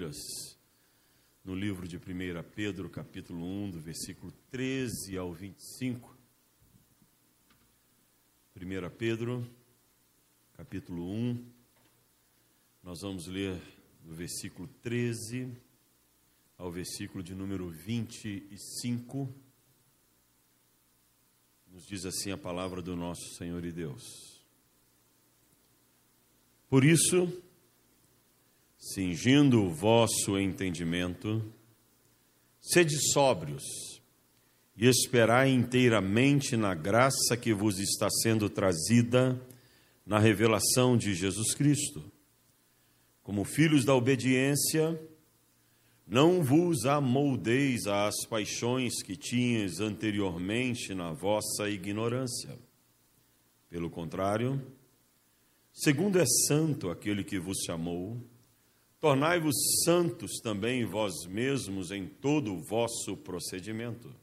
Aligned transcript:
Bíblias 0.00 0.56
no 1.44 1.54
livro 1.54 1.86
de 1.86 1.98
1 1.98 2.00
Pedro, 2.54 2.88
capítulo 2.88 3.44
1, 3.44 3.72
do 3.72 3.80
versículo 3.80 4.32
13 4.50 5.18
ao 5.18 5.30
25. 5.30 6.16
1 8.56 8.96
Pedro, 8.96 9.46
capítulo 10.54 11.06
1, 11.06 11.44
nós 12.82 13.02
vamos 13.02 13.26
ler 13.26 13.60
do 14.02 14.14
versículo 14.14 14.66
13 14.80 15.54
ao 16.56 16.72
versículo 16.72 17.22
de 17.22 17.34
número 17.34 17.68
25. 17.68 19.28
Nos 21.70 21.84
diz 21.84 22.06
assim 22.06 22.30
a 22.32 22.38
palavra 22.38 22.80
do 22.80 22.96
nosso 22.96 23.34
Senhor 23.34 23.62
e 23.66 23.70
Deus. 23.70 24.02
Por 26.70 26.84
isso, 26.84 27.49
cingindo 28.80 29.62
o 29.62 29.70
vosso 29.70 30.38
entendimento, 30.38 31.44
sede 32.58 32.96
sóbrios 33.12 33.62
e 34.74 34.86
esperai 34.86 35.50
inteiramente 35.50 36.56
na 36.56 36.74
graça 36.74 37.36
que 37.36 37.52
vos 37.52 37.78
está 37.78 38.08
sendo 38.08 38.48
trazida 38.48 39.38
na 40.06 40.18
revelação 40.18 40.96
de 40.96 41.14
Jesus 41.14 41.54
Cristo. 41.54 42.10
Como 43.22 43.44
filhos 43.44 43.84
da 43.84 43.94
obediência, 43.94 44.98
não 46.06 46.42
vos 46.42 46.86
amoldeis 46.86 47.86
às 47.86 48.24
paixões 48.26 49.02
que 49.02 49.14
tinhas 49.14 49.78
anteriormente 49.78 50.94
na 50.94 51.12
vossa 51.12 51.68
ignorância. 51.68 52.58
Pelo 53.68 53.90
contrário, 53.90 54.60
segundo 55.70 56.18
é 56.18 56.24
santo 56.48 56.90
aquele 56.90 57.22
que 57.22 57.38
vos 57.38 57.58
chamou, 57.64 58.20
Tornai-vos 59.00 59.56
santos 59.82 60.40
também 60.42 60.84
vós 60.84 61.24
mesmos 61.26 61.90
em 61.90 62.06
todo 62.06 62.52
o 62.52 62.62
vosso 62.62 63.16
procedimento. 63.16 64.14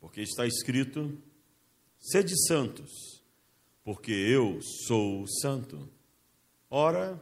Porque 0.00 0.22
está 0.22 0.46
escrito: 0.46 1.18
sede 1.98 2.34
santos, 2.46 2.90
porque 3.84 4.12
eu 4.12 4.60
sou 4.86 5.26
santo. 5.28 5.86
Ora, 6.70 7.20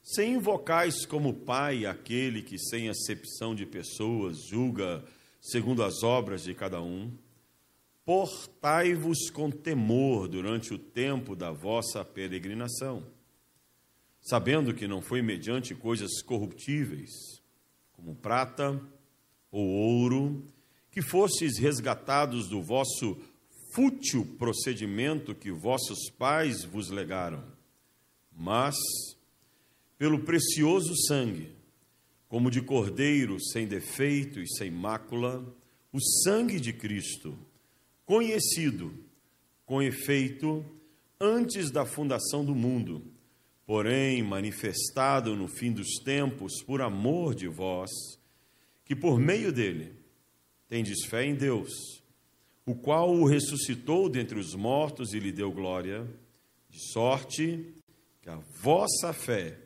se 0.00 0.24
invocais 0.24 1.04
como 1.04 1.34
Pai 1.34 1.84
aquele 1.84 2.42
que, 2.42 2.58
sem 2.60 2.88
acepção 2.88 3.52
de 3.52 3.66
pessoas, 3.66 4.46
julga 4.46 5.04
segundo 5.40 5.82
as 5.82 6.04
obras 6.04 6.44
de 6.44 6.54
cada 6.54 6.80
um, 6.80 7.12
portai-vos 8.04 9.30
com 9.30 9.50
temor 9.50 10.28
durante 10.28 10.72
o 10.72 10.78
tempo 10.78 11.34
da 11.34 11.50
vossa 11.50 12.04
peregrinação 12.04 13.17
sabendo 14.28 14.74
que 14.74 14.86
não 14.86 15.00
foi 15.00 15.22
mediante 15.22 15.74
coisas 15.74 16.20
corruptíveis, 16.22 17.10
como 17.92 18.14
prata 18.14 18.78
ou 19.50 19.66
ouro, 19.66 20.44
que 20.90 21.00
fostes 21.00 21.58
resgatados 21.58 22.46
do 22.48 22.62
vosso 22.62 23.16
fútil 23.72 24.26
procedimento 24.38 25.34
que 25.34 25.50
vossos 25.50 26.10
pais 26.10 26.62
vos 26.62 26.90
legaram, 26.90 27.42
mas 28.30 28.76
pelo 29.96 30.20
precioso 30.20 30.94
sangue, 31.06 31.56
como 32.28 32.50
de 32.50 32.60
cordeiro 32.60 33.40
sem 33.40 33.66
defeito 33.66 34.40
e 34.40 34.46
sem 34.46 34.70
mácula, 34.70 35.42
o 35.90 35.98
sangue 36.22 36.60
de 36.60 36.72
Cristo, 36.72 37.38
conhecido 38.04 38.92
com 39.64 39.82
efeito 39.82 40.64
antes 41.18 41.70
da 41.70 41.86
fundação 41.86 42.44
do 42.44 42.54
mundo 42.54 43.17
porém 43.68 44.22
manifestado 44.22 45.36
no 45.36 45.46
fim 45.46 45.70
dos 45.70 45.98
tempos 46.02 46.62
por 46.62 46.80
amor 46.80 47.34
de 47.34 47.46
vós, 47.46 47.90
que 48.82 48.96
por 48.96 49.20
meio 49.20 49.52
dele 49.52 49.92
tendes 50.66 51.04
fé 51.04 51.26
em 51.26 51.34
Deus, 51.34 52.02
o 52.64 52.74
qual 52.74 53.14
o 53.14 53.26
ressuscitou 53.26 54.08
dentre 54.08 54.38
os 54.38 54.54
mortos 54.54 55.12
e 55.12 55.20
lhe 55.20 55.30
deu 55.30 55.52
glória, 55.52 56.08
de 56.70 56.80
sorte 56.92 57.74
que 58.22 58.30
a 58.30 58.40
vossa 58.62 59.12
fé 59.12 59.58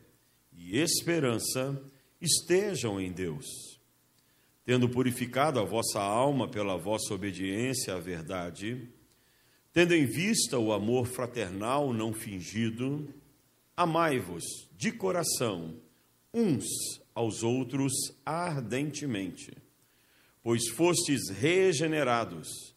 e 0.53 0.79
esperança 0.79 1.81
estejam 2.21 3.01
em 3.01 3.13
Deus. 3.13 3.47
Tendo 4.65 4.89
purificado 4.89 5.61
a 5.61 5.65
vossa 5.65 6.01
alma 6.01 6.49
pela 6.49 6.77
vossa 6.77 7.15
obediência 7.15 7.95
à 7.95 8.01
verdade, 8.01 8.89
tendo 9.73 9.95
em 9.95 10.07
vista 10.07 10.59
o 10.59 10.73
amor 10.73 11.07
fraternal 11.07 11.93
não 11.93 12.13
fingido, 12.13 13.22
Amai-vos 13.77 14.45
de 14.77 14.93
coração 14.93 15.77
uns 16.33 16.65
aos 17.15 17.43
outros 17.43 17.93
ardentemente, 18.25 19.53
pois 20.43 20.69
fostes 20.69 21.29
regenerados, 21.29 22.75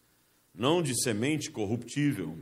não 0.54 0.82
de 0.82 0.94
semente 1.02 1.50
corruptível, 1.52 2.38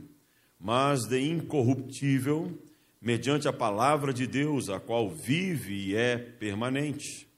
mas 0.58 1.00
de 1.08 1.20
incorruptível, 1.20 2.56
mediante 3.00 3.46
a 3.46 3.52
palavra 3.52 4.12
de 4.12 4.26
Deus, 4.26 4.68
a 4.68 4.80
qual 4.80 5.10
vive 5.10 5.88
e 5.88 5.96
é 5.96 6.16
permanente. 6.16 7.28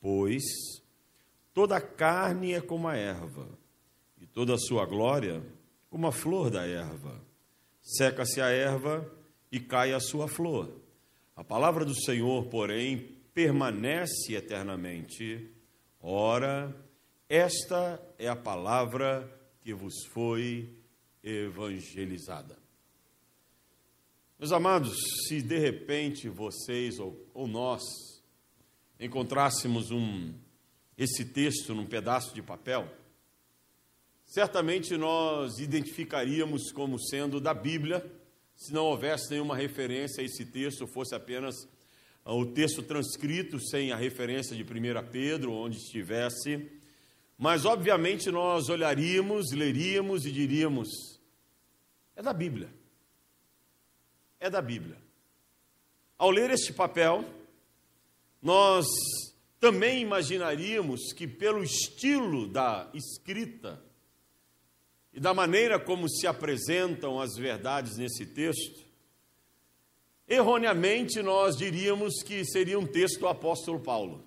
Pois 0.00 0.42
toda 1.54 1.76
a 1.76 1.80
carne 1.80 2.54
é 2.54 2.60
como 2.60 2.88
a 2.88 2.96
erva, 2.96 3.48
e 4.20 4.26
toda 4.26 4.54
a 4.54 4.58
sua 4.58 4.84
glória 4.84 5.42
como 5.88 6.06
a 6.06 6.12
flor 6.12 6.50
da 6.50 6.66
erva. 6.66 7.20
Seca-se 7.82 8.40
a 8.40 8.48
erva, 8.48 9.10
e 9.50 9.58
cai 9.58 9.92
a 9.92 10.00
sua 10.00 10.28
flor. 10.28 10.80
A 11.34 11.42
palavra 11.42 11.84
do 11.84 11.94
Senhor, 11.94 12.46
porém, 12.46 13.16
permanece 13.32 14.34
eternamente. 14.34 15.50
Ora, 16.00 16.74
esta 17.28 18.00
é 18.18 18.28
a 18.28 18.36
palavra 18.36 19.28
que 19.60 19.72
vos 19.72 20.04
foi 20.12 20.68
evangelizada. 21.22 22.58
Meus 24.38 24.52
amados, 24.52 24.96
se 25.26 25.42
de 25.42 25.58
repente 25.58 26.28
vocês 26.28 26.98
ou, 26.98 27.26
ou 27.34 27.46
nós 27.46 27.82
encontrássemos 28.98 29.90
um, 29.90 30.34
esse 30.96 31.24
texto 31.26 31.74
num 31.74 31.86
pedaço 31.86 32.34
de 32.34 32.42
papel, 32.42 32.90
certamente 34.24 34.96
nós 34.96 35.58
identificaríamos 35.58 36.72
como 36.72 36.98
sendo 36.98 37.40
da 37.40 37.52
Bíblia 37.52 38.19
se 38.60 38.74
não 38.74 38.84
houvesse 38.84 39.30
nenhuma 39.30 39.56
referência 39.56 40.20
a 40.20 40.24
esse 40.24 40.44
texto, 40.44 40.86
fosse 40.86 41.14
apenas 41.14 41.66
ah, 42.22 42.34
o 42.34 42.44
texto 42.44 42.82
transcrito 42.82 43.58
sem 43.58 43.90
a 43.90 43.96
referência 43.96 44.54
de 44.54 44.62
1 44.62 44.66
Pedro, 45.10 45.54
onde 45.54 45.78
estivesse. 45.78 46.70
Mas, 47.38 47.64
obviamente, 47.64 48.30
nós 48.30 48.68
olharíamos, 48.68 49.50
leríamos 49.52 50.26
e 50.26 50.30
diríamos: 50.30 50.90
é 52.14 52.22
da 52.22 52.34
Bíblia. 52.34 52.68
É 54.38 54.50
da 54.50 54.60
Bíblia. 54.60 54.98
Ao 56.18 56.30
ler 56.30 56.50
este 56.50 56.70
papel, 56.70 57.24
nós 58.42 58.84
também 59.58 60.02
imaginaríamos 60.02 61.14
que, 61.14 61.26
pelo 61.26 61.62
estilo 61.62 62.46
da 62.46 62.90
escrita, 62.92 63.82
e 65.12 65.20
da 65.20 65.34
maneira 65.34 65.78
como 65.78 66.08
se 66.08 66.26
apresentam 66.26 67.20
as 67.20 67.36
verdades 67.36 67.96
nesse 67.96 68.26
texto, 68.26 68.86
erroneamente 70.28 71.20
nós 71.20 71.56
diríamos 71.56 72.22
que 72.22 72.44
seria 72.44 72.78
um 72.78 72.86
texto 72.86 73.20
do 73.20 73.28
apóstolo 73.28 73.80
Paulo, 73.80 74.24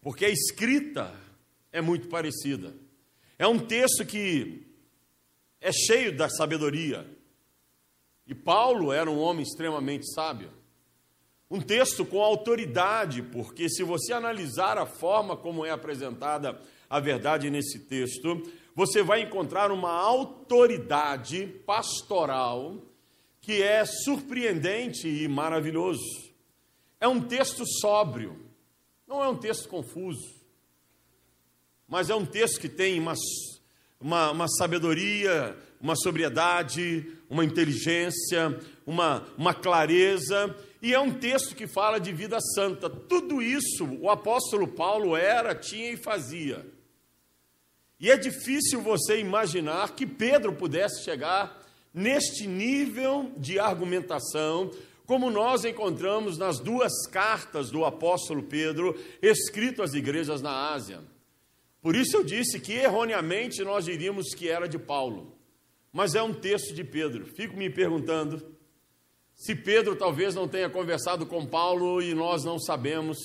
porque 0.00 0.24
a 0.24 0.30
escrita 0.30 1.12
é 1.72 1.80
muito 1.80 2.08
parecida. 2.08 2.74
É 3.38 3.46
um 3.46 3.58
texto 3.58 4.04
que 4.04 4.66
é 5.60 5.72
cheio 5.72 6.16
da 6.16 6.28
sabedoria, 6.28 7.06
e 8.26 8.34
Paulo 8.34 8.92
era 8.92 9.10
um 9.10 9.18
homem 9.18 9.42
extremamente 9.42 10.06
sábio. 10.12 10.52
Um 11.50 11.62
texto 11.62 12.04
com 12.04 12.20
autoridade, 12.20 13.22
porque 13.22 13.70
se 13.70 13.82
você 13.82 14.12
analisar 14.12 14.76
a 14.76 14.84
forma 14.84 15.34
como 15.34 15.64
é 15.64 15.70
apresentada 15.70 16.60
a 16.90 17.00
verdade 17.00 17.48
nesse 17.48 17.78
texto, 17.86 18.42
você 18.78 19.02
vai 19.02 19.22
encontrar 19.22 19.72
uma 19.72 19.90
autoridade 19.90 21.48
pastoral 21.66 22.76
que 23.40 23.60
é 23.60 23.84
surpreendente 23.84 25.08
e 25.08 25.26
maravilhoso. 25.26 26.30
É 27.00 27.08
um 27.08 27.20
texto 27.20 27.64
sóbrio, 27.66 28.40
não 29.04 29.20
é 29.20 29.26
um 29.26 29.34
texto 29.34 29.68
confuso, 29.68 30.32
mas 31.88 32.08
é 32.08 32.14
um 32.14 32.24
texto 32.24 32.60
que 32.60 32.68
tem 32.68 33.00
uma, 33.00 33.14
uma, 34.00 34.30
uma 34.30 34.46
sabedoria, 34.46 35.58
uma 35.80 35.96
sobriedade, 35.96 37.18
uma 37.28 37.44
inteligência, 37.44 38.60
uma, 38.86 39.26
uma 39.36 39.54
clareza, 39.54 40.54
e 40.80 40.94
é 40.94 41.00
um 41.00 41.12
texto 41.12 41.56
que 41.56 41.66
fala 41.66 41.98
de 41.98 42.12
vida 42.12 42.38
santa. 42.54 42.88
Tudo 42.88 43.42
isso 43.42 43.84
o 44.00 44.08
apóstolo 44.08 44.68
Paulo 44.68 45.16
era, 45.16 45.52
tinha 45.52 45.90
e 45.90 45.96
fazia. 45.96 46.77
E 48.00 48.10
é 48.10 48.16
difícil 48.16 48.80
você 48.80 49.18
imaginar 49.18 49.94
que 49.94 50.06
Pedro 50.06 50.52
pudesse 50.52 51.02
chegar 51.02 51.62
neste 51.92 52.46
nível 52.46 53.32
de 53.36 53.58
argumentação 53.58 54.70
como 55.04 55.30
nós 55.30 55.64
encontramos 55.64 56.36
nas 56.36 56.60
duas 56.60 57.06
cartas 57.10 57.70
do 57.70 57.84
apóstolo 57.84 58.42
Pedro, 58.42 58.94
escrito 59.22 59.82
às 59.82 59.94
igrejas 59.94 60.42
na 60.42 60.70
Ásia. 60.70 61.00
Por 61.80 61.96
isso 61.96 62.18
eu 62.18 62.22
disse 62.24 62.60
que 62.60 62.74
erroneamente 62.74 63.64
nós 63.64 63.86
diríamos 63.86 64.34
que 64.34 64.50
era 64.50 64.68
de 64.68 64.78
Paulo, 64.78 65.34
mas 65.90 66.14
é 66.14 66.22
um 66.22 66.34
texto 66.34 66.74
de 66.74 66.84
Pedro. 66.84 67.24
Fico 67.24 67.56
me 67.56 67.70
perguntando 67.70 68.54
se 69.34 69.54
Pedro 69.54 69.96
talvez 69.96 70.34
não 70.34 70.46
tenha 70.46 70.68
conversado 70.68 71.24
com 71.24 71.46
Paulo 71.46 72.02
e 72.02 72.12
nós 72.12 72.44
não 72.44 72.58
sabemos, 72.58 73.16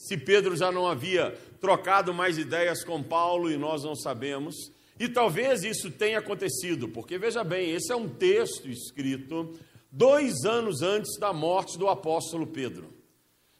se 0.00 0.16
Pedro 0.16 0.56
já 0.56 0.72
não 0.72 0.88
havia 0.88 1.38
trocado 1.60 2.14
mais 2.14 2.38
ideias 2.38 2.82
com 2.82 3.02
Paulo 3.02 3.50
e 3.50 3.58
nós 3.58 3.84
não 3.84 3.94
sabemos. 3.94 4.56
E 4.98 5.06
talvez 5.08 5.62
isso 5.62 5.90
tenha 5.90 6.18
acontecido, 6.18 6.88
porque 6.88 7.18
veja 7.18 7.44
bem, 7.44 7.70
esse 7.70 7.92
é 7.92 7.96
um 7.96 8.08
texto 8.08 8.66
escrito 8.70 9.58
dois 9.92 10.44
anos 10.46 10.80
antes 10.80 11.18
da 11.18 11.34
morte 11.34 11.78
do 11.78 11.86
apóstolo 11.86 12.46
Pedro. 12.46 12.90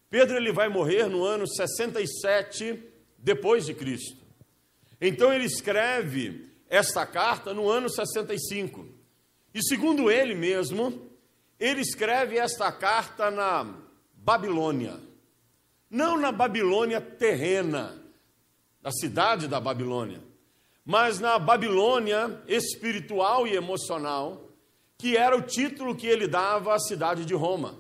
Pedro 0.08 0.38
ele 0.38 0.50
vai 0.50 0.70
morrer 0.70 1.08
no 1.08 1.24
ano 1.24 1.46
67 1.46 2.84
depois 3.18 3.66
de 3.66 3.74
Cristo. 3.74 4.16
Então 4.98 5.30
ele 5.30 5.44
escreve 5.44 6.48
esta 6.70 7.04
carta 7.04 7.52
no 7.52 7.68
ano 7.68 7.90
65. 7.90 8.88
E 9.52 9.62
segundo 9.62 10.10
ele 10.10 10.34
mesmo, 10.34 11.06
ele 11.58 11.82
escreve 11.82 12.38
esta 12.38 12.72
carta 12.72 13.30
na 13.30 13.74
Babilônia. 14.14 15.09
Não 15.90 16.16
na 16.16 16.30
Babilônia 16.30 17.00
terrena, 17.00 18.00
da 18.80 18.92
cidade 18.92 19.48
da 19.48 19.60
Babilônia, 19.60 20.22
mas 20.84 21.18
na 21.18 21.38
Babilônia 21.38 22.40
espiritual 22.46 23.46
e 23.46 23.54
emocional, 23.54 24.48
que 24.96 25.16
era 25.16 25.36
o 25.36 25.42
título 25.42 25.94
que 25.94 26.06
ele 26.06 26.26
dava 26.26 26.74
à 26.74 26.78
cidade 26.78 27.24
de 27.24 27.34
Roma. 27.34 27.78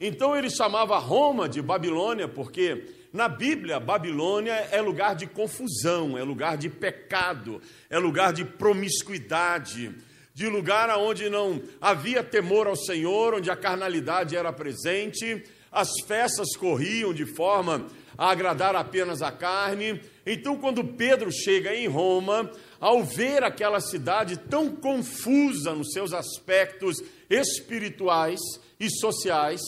Então 0.00 0.36
ele 0.36 0.48
chamava 0.48 0.98
Roma 0.98 1.48
de 1.48 1.60
Babilônia, 1.60 2.28
porque 2.28 2.86
na 3.12 3.28
Bíblia, 3.28 3.80
Babilônia 3.80 4.52
é 4.70 4.80
lugar 4.80 5.16
de 5.16 5.26
confusão, 5.26 6.16
é 6.16 6.22
lugar 6.22 6.56
de 6.56 6.68
pecado, 6.68 7.60
é 7.90 7.98
lugar 7.98 8.32
de 8.32 8.44
promiscuidade, 8.44 9.92
de 10.32 10.46
lugar 10.46 10.88
onde 10.96 11.28
não 11.28 11.60
havia 11.80 12.22
temor 12.22 12.66
ao 12.66 12.76
Senhor, 12.76 13.34
onde 13.34 13.50
a 13.50 13.56
carnalidade 13.56 14.36
era 14.36 14.52
presente, 14.52 15.44
as 15.70 15.88
festas 16.06 16.56
corriam 16.56 17.12
de 17.12 17.26
forma 17.26 17.86
a 18.16 18.30
agradar 18.30 18.74
apenas 18.74 19.22
a 19.22 19.30
carne. 19.30 20.00
Então, 20.26 20.56
quando 20.56 20.82
Pedro 20.82 21.30
chega 21.30 21.74
em 21.74 21.86
Roma, 21.86 22.50
ao 22.80 23.04
ver 23.04 23.44
aquela 23.44 23.80
cidade 23.80 24.36
tão 24.36 24.74
confusa 24.74 25.74
nos 25.74 25.92
seus 25.92 26.12
aspectos 26.12 27.02
espirituais 27.30 28.40
e 28.80 28.90
sociais, 28.90 29.60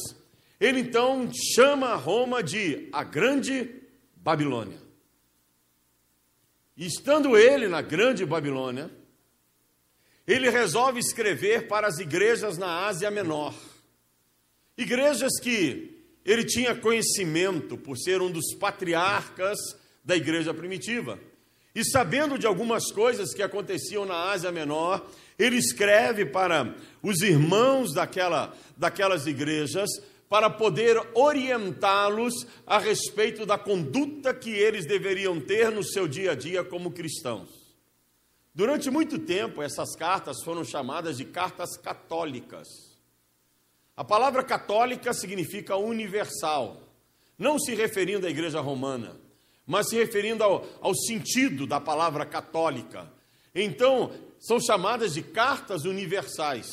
ele 0.60 0.80
então 0.80 1.30
chama 1.54 1.94
Roma 1.94 2.42
de 2.42 2.88
a 2.92 3.04
Grande 3.04 3.70
Babilônia. 4.16 4.78
Estando 6.76 7.36
ele 7.36 7.68
na 7.68 7.82
Grande 7.82 8.24
Babilônia, 8.24 8.90
ele 10.26 10.48
resolve 10.48 10.98
escrever 10.98 11.68
para 11.68 11.86
as 11.86 11.98
igrejas 11.98 12.56
na 12.56 12.86
Ásia 12.86 13.10
Menor. 13.10 13.54
Igrejas 14.80 15.38
que 15.42 15.94
ele 16.24 16.42
tinha 16.42 16.74
conhecimento 16.74 17.76
por 17.76 17.98
ser 17.98 18.22
um 18.22 18.30
dos 18.30 18.54
patriarcas 18.54 19.58
da 20.02 20.16
igreja 20.16 20.54
primitiva. 20.54 21.18
E 21.74 21.84
sabendo 21.84 22.38
de 22.38 22.46
algumas 22.46 22.90
coisas 22.90 23.34
que 23.34 23.42
aconteciam 23.42 24.06
na 24.06 24.30
Ásia 24.30 24.50
Menor, 24.50 25.06
ele 25.38 25.56
escreve 25.56 26.24
para 26.24 26.74
os 27.02 27.20
irmãos 27.20 27.92
daquela, 27.92 28.56
daquelas 28.74 29.26
igrejas 29.26 29.90
para 30.30 30.48
poder 30.48 30.98
orientá-los 31.12 32.46
a 32.66 32.78
respeito 32.78 33.44
da 33.44 33.58
conduta 33.58 34.32
que 34.32 34.48
eles 34.48 34.86
deveriam 34.86 35.38
ter 35.38 35.70
no 35.70 35.84
seu 35.84 36.08
dia 36.08 36.32
a 36.32 36.34
dia 36.34 36.64
como 36.64 36.90
cristãos. 36.90 37.50
Durante 38.54 38.90
muito 38.90 39.18
tempo, 39.18 39.60
essas 39.60 39.94
cartas 39.94 40.42
foram 40.42 40.64
chamadas 40.64 41.18
de 41.18 41.26
cartas 41.26 41.76
católicas. 41.76 42.89
A 44.00 44.04
palavra 44.04 44.42
católica 44.42 45.12
significa 45.12 45.76
universal, 45.76 46.80
não 47.38 47.58
se 47.58 47.74
referindo 47.74 48.26
à 48.26 48.30
igreja 48.30 48.60
romana 48.60 49.20
mas 49.70 49.88
se 49.88 49.94
referindo 49.94 50.42
ao, 50.42 50.66
ao 50.80 50.92
sentido 50.92 51.64
da 51.64 51.78
palavra 51.78 52.26
católica. 52.26 53.08
Então, 53.54 54.10
são 54.40 54.58
chamadas 54.60 55.14
de 55.14 55.22
cartas 55.22 55.84
universais. 55.84 56.66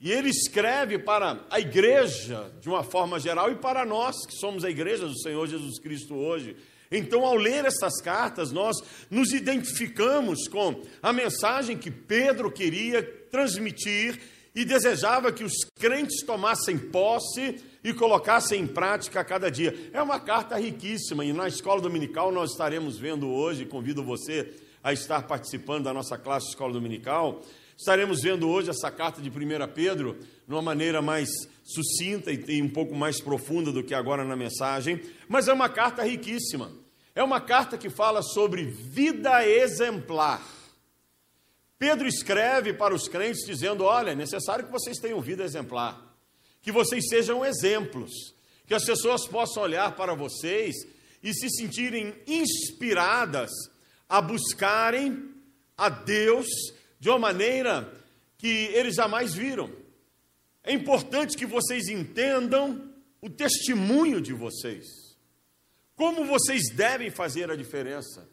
E 0.00 0.10
ele 0.10 0.30
escreve 0.30 0.98
para 0.98 1.44
a 1.50 1.60
igreja, 1.60 2.50
de 2.58 2.70
uma 2.70 2.82
forma 2.82 3.20
geral, 3.20 3.52
e 3.52 3.56
para 3.56 3.84
nós, 3.84 4.16
que 4.26 4.32
somos 4.32 4.64
a 4.64 4.70
igreja 4.70 5.06
do 5.06 5.20
Senhor 5.20 5.46
Jesus 5.46 5.78
Cristo 5.78 6.14
hoje. 6.14 6.56
Então, 6.90 7.22
ao 7.22 7.36
ler 7.36 7.66
essas 7.66 8.00
cartas, 8.00 8.50
nós 8.50 8.74
nos 9.10 9.30
identificamos 9.34 10.48
com 10.48 10.80
a 11.02 11.12
mensagem 11.12 11.76
que 11.76 11.90
Pedro 11.90 12.50
queria 12.50 13.02
transmitir 13.30 14.18
e 14.56 14.64
desejava 14.64 15.30
que 15.30 15.44
os 15.44 15.52
crentes 15.78 16.24
tomassem 16.24 16.78
posse 16.78 17.62
e 17.84 17.92
colocassem 17.92 18.62
em 18.62 18.66
prática 18.66 19.20
a 19.20 19.24
cada 19.24 19.50
dia. 19.50 19.90
É 19.92 20.00
uma 20.00 20.18
carta 20.18 20.56
riquíssima 20.56 21.26
e 21.26 21.32
na 21.34 21.46
escola 21.46 21.78
dominical 21.82 22.32
nós 22.32 22.52
estaremos 22.52 22.98
vendo 22.98 23.28
hoje, 23.28 23.66
convido 23.66 24.02
você 24.02 24.54
a 24.82 24.94
estar 24.94 25.26
participando 25.26 25.84
da 25.84 25.92
nossa 25.92 26.16
classe 26.16 26.48
escola 26.48 26.72
dominical. 26.72 27.42
Estaremos 27.76 28.22
vendo 28.22 28.48
hoje 28.48 28.70
essa 28.70 28.90
carta 28.90 29.20
de 29.20 29.28
1 29.28 29.32
Pedro 29.74 30.16
de 30.48 30.54
uma 30.54 30.62
maneira 30.62 31.02
mais 31.02 31.28
sucinta 31.62 32.32
e 32.32 32.62
um 32.62 32.70
pouco 32.70 32.94
mais 32.94 33.20
profunda 33.20 33.70
do 33.70 33.84
que 33.84 33.92
agora 33.92 34.24
na 34.24 34.36
mensagem, 34.36 35.02
mas 35.28 35.48
é 35.48 35.52
uma 35.52 35.68
carta 35.68 36.02
riquíssima. 36.02 36.70
É 37.14 37.22
uma 37.22 37.40
carta 37.40 37.76
que 37.76 37.90
fala 37.90 38.22
sobre 38.22 38.64
vida 38.64 39.46
exemplar. 39.46 40.55
Pedro 41.78 42.08
escreve 42.08 42.72
para 42.72 42.94
os 42.94 43.08
crentes 43.08 43.46
dizendo: 43.46 43.84
Olha, 43.84 44.10
é 44.10 44.14
necessário 44.14 44.64
que 44.64 44.72
vocês 44.72 44.98
tenham 44.98 45.20
vida 45.20 45.44
exemplar 45.44 46.06
que 46.66 46.72
vocês 46.72 47.08
sejam 47.08 47.44
exemplos, 47.44 48.10
que 48.66 48.74
as 48.74 48.84
pessoas 48.84 49.24
possam 49.28 49.62
olhar 49.62 49.94
para 49.94 50.14
vocês 50.14 50.74
e 51.22 51.32
se 51.32 51.48
sentirem 51.48 52.12
inspiradas 52.26 53.52
a 54.08 54.20
buscarem 54.20 55.32
a 55.78 55.88
Deus 55.88 56.48
de 56.98 57.08
uma 57.08 57.20
maneira 57.20 57.88
que 58.36 58.48
eles 58.74 58.96
jamais 58.96 59.32
viram. 59.32 59.70
É 60.64 60.72
importante 60.72 61.36
que 61.36 61.46
vocês 61.46 61.86
entendam 61.86 62.92
o 63.20 63.30
testemunho 63.30 64.20
de 64.20 64.32
vocês, 64.32 64.86
como 65.94 66.24
vocês 66.24 66.68
devem 66.74 67.12
fazer 67.12 67.48
a 67.48 67.54
diferença. 67.54 68.28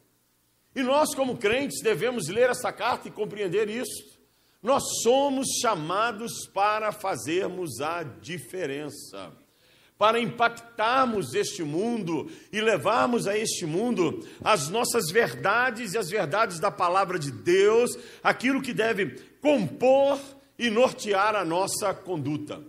E 0.75 0.82
nós, 0.82 1.13
como 1.13 1.38
crentes, 1.38 1.82
devemos 1.82 2.27
ler 2.27 2.50
essa 2.50 2.72
carta 2.72 3.08
e 3.08 3.12
compreender 3.12 3.70
isso. 3.70 4.13
Nós 4.62 5.01
somos 5.03 5.48
chamados 5.62 6.48
para 6.53 6.92
fazermos 6.92 7.82
a 7.82 8.01
diferença, 8.01 9.32
para 9.98 10.20
impactarmos 10.20 11.34
este 11.36 11.63
mundo 11.63 12.32
e 12.51 12.62
levarmos 12.62 13.27
a 13.27 13.38
este 13.38 13.65
mundo 13.65 14.25
as 14.44 14.70
nossas 14.70 15.12
verdades 15.12 15.94
e 15.94 15.98
as 15.98 16.10
verdades 16.10 16.60
da 16.60 16.72
palavra 16.72 17.20
de 17.20 17.30
Deus, 17.30 17.92
aquilo 18.24 18.62
que 18.62 18.74
deve 18.74 19.20
compor 19.42 20.18
e 20.58 20.70
nortear 20.70 21.36
a 21.36 21.44
nossa 21.44 21.94
conduta. 21.94 22.63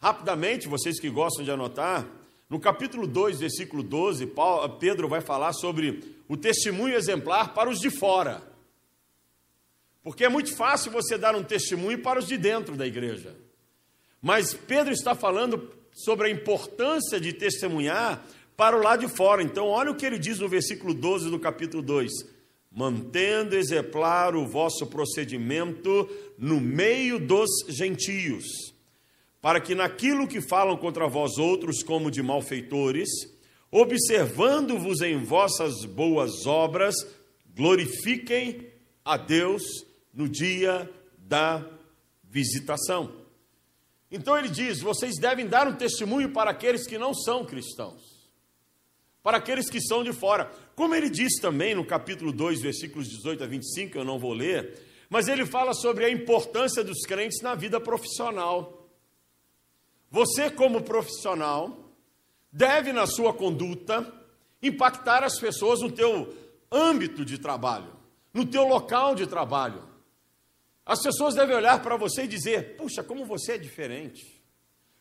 Rapidamente, 0.00 0.68
vocês 0.68 0.98
que 0.98 1.10
gostam 1.10 1.44
de 1.44 1.50
anotar, 1.50 2.06
no 2.48 2.58
capítulo 2.58 3.06
2, 3.06 3.40
versículo 3.40 3.82
12, 3.82 4.32
Pedro 4.80 5.06
vai 5.06 5.20
falar 5.20 5.52
sobre 5.52 6.17
o 6.28 6.36
testemunho 6.36 6.94
exemplar 6.94 7.54
para 7.54 7.70
os 7.70 7.80
de 7.80 7.90
fora. 7.90 8.42
Porque 10.02 10.24
é 10.24 10.28
muito 10.28 10.54
fácil 10.54 10.92
você 10.92 11.16
dar 11.16 11.34
um 11.34 11.42
testemunho 11.42 11.98
para 12.00 12.18
os 12.18 12.26
de 12.26 12.36
dentro 12.36 12.76
da 12.76 12.86
igreja. 12.86 13.34
Mas 14.20 14.52
Pedro 14.52 14.92
está 14.92 15.14
falando 15.14 15.70
sobre 15.92 16.28
a 16.28 16.30
importância 16.30 17.18
de 17.20 17.32
testemunhar 17.32 18.24
para 18.56 18.76
o 18.76 18.82
lado 18.82 19.06
de 19.06 19.16
fora. 19.16 19.42
Então, 19.42 19.68
olha 19.68 19.90
o 19.90 19.94
que 19.94 20.04
ele 20.04 20.18
diz 20.18 20.38
no 20.38 20.48
versículo 20.48 20.92
12 20.92 21.30
do 21.30 21.38
capítulo 21.38 21.82
2: 21.82 22.10
Mantendo 22.70 23.56
exemplar 23.56 24.34
o 24.34 24.46
vosso 24.46 24.86
procedimento 24.86 26.08
no 26.36 26.60
meio 26.60 27.18
dos 27.18 27.48
gentios, 27.68 28.44
para 29.40 29.60
que 29.60 29.74
naquilo 29.74 30.28
que 30.28 30.40
falam 30.40 30.76
contra 30.76 31.08
vós 31.08 31.38
outros 31.38 31.82
como 31.82 32.10
de 32.10 32.22
malfeitores, 32.22 33.08
observando-vos 33.70 35.00
em 35.00 35.22
vossas 35.22 35.84
boas 35.84 36.46
obras, 36.46 36.94
glorifiquem 37.54 38.70
a 39.04 39.16
Deus 39.16 39.62
no 40.12 40.28
dia 40.28 40.90
da 41.18 41.64
visitação. 42.24 43.12
Então 44.10 44.36
ele 44.36 44.48
diz: 44.48 44.80
vocês 44.80 45.16
devem 45.18 45.46
dar 45.46 45.68
um 45.68 45.74
testemunho 45.74 46.32
para 46.32 46.50
aqueles 46.50 46.86
que 46.86 46.98
não 46.98 47.12
são 47.12 47.44
cristãos, 47.44 48.28
para 49.22 49.36
aqueles 49.36 49.68
que 49.68 49.80
são 49.80 50.02
de 50.02 50.12
fora. 50.12 50.50
Como 50.74 50.94
ele 50.94 51.10
diz 51.10 51.40
também 51.40 51.74
no 51.74 51.84
capítulo 51.84 52.32
2, 52.32 52.60
versículos 52.60 53.08
18 53.08 53.44
a 53.44 53.46
25, 53.46 53.98
eu 53.98 54.04
não 54.04 54.18
vou 54.18 54.32
ler, 54.32 54.80
mas 55.10 55.28
ele 55.28 55.44
fala 55.44 55.74
sobre 55.74 56.04
a 56.04 56.10
importância 56.10 56.82
dos 56.82 57.00
crentes 57.02 57.42
na 57.42 57.54
vida 57.54 57.80
profissional. 57.80 58.88
Você, 60.10 60.48
como 60.50 60.82
profissional, 60.82 61.87
deve, 62.58 62.92
na 62.92 63.06
sua 63.06 63.32
conduta, 63.32 64.12
impactar 64.60 65.22
as 65.22 65.38
pessoas 65.38 65.80
no 65.80 65.92
teu 65.92 66.34
âmbito 66.70 67.24
de 67.24 67.38
trabalho, 67.38 67.92
no 68.34 68.44
teu 68.44 68.66
local 68.66 69.14
de 69.14 69.28
trabalho. 69.28 69.84
As 70.84 71.00
pessoas 71.00 71.36
devem 71.36 71.54
olhar 71.54 71.80
para 71.80 71.96
você 71.96 72.24
e 72.24 72.28
dizer: 72.28 72.76
puxa, 72.76 73.04
como 73.04 73.24
você 73.24 73.52
é 73.52 73.58
diferente. 73.58 74.42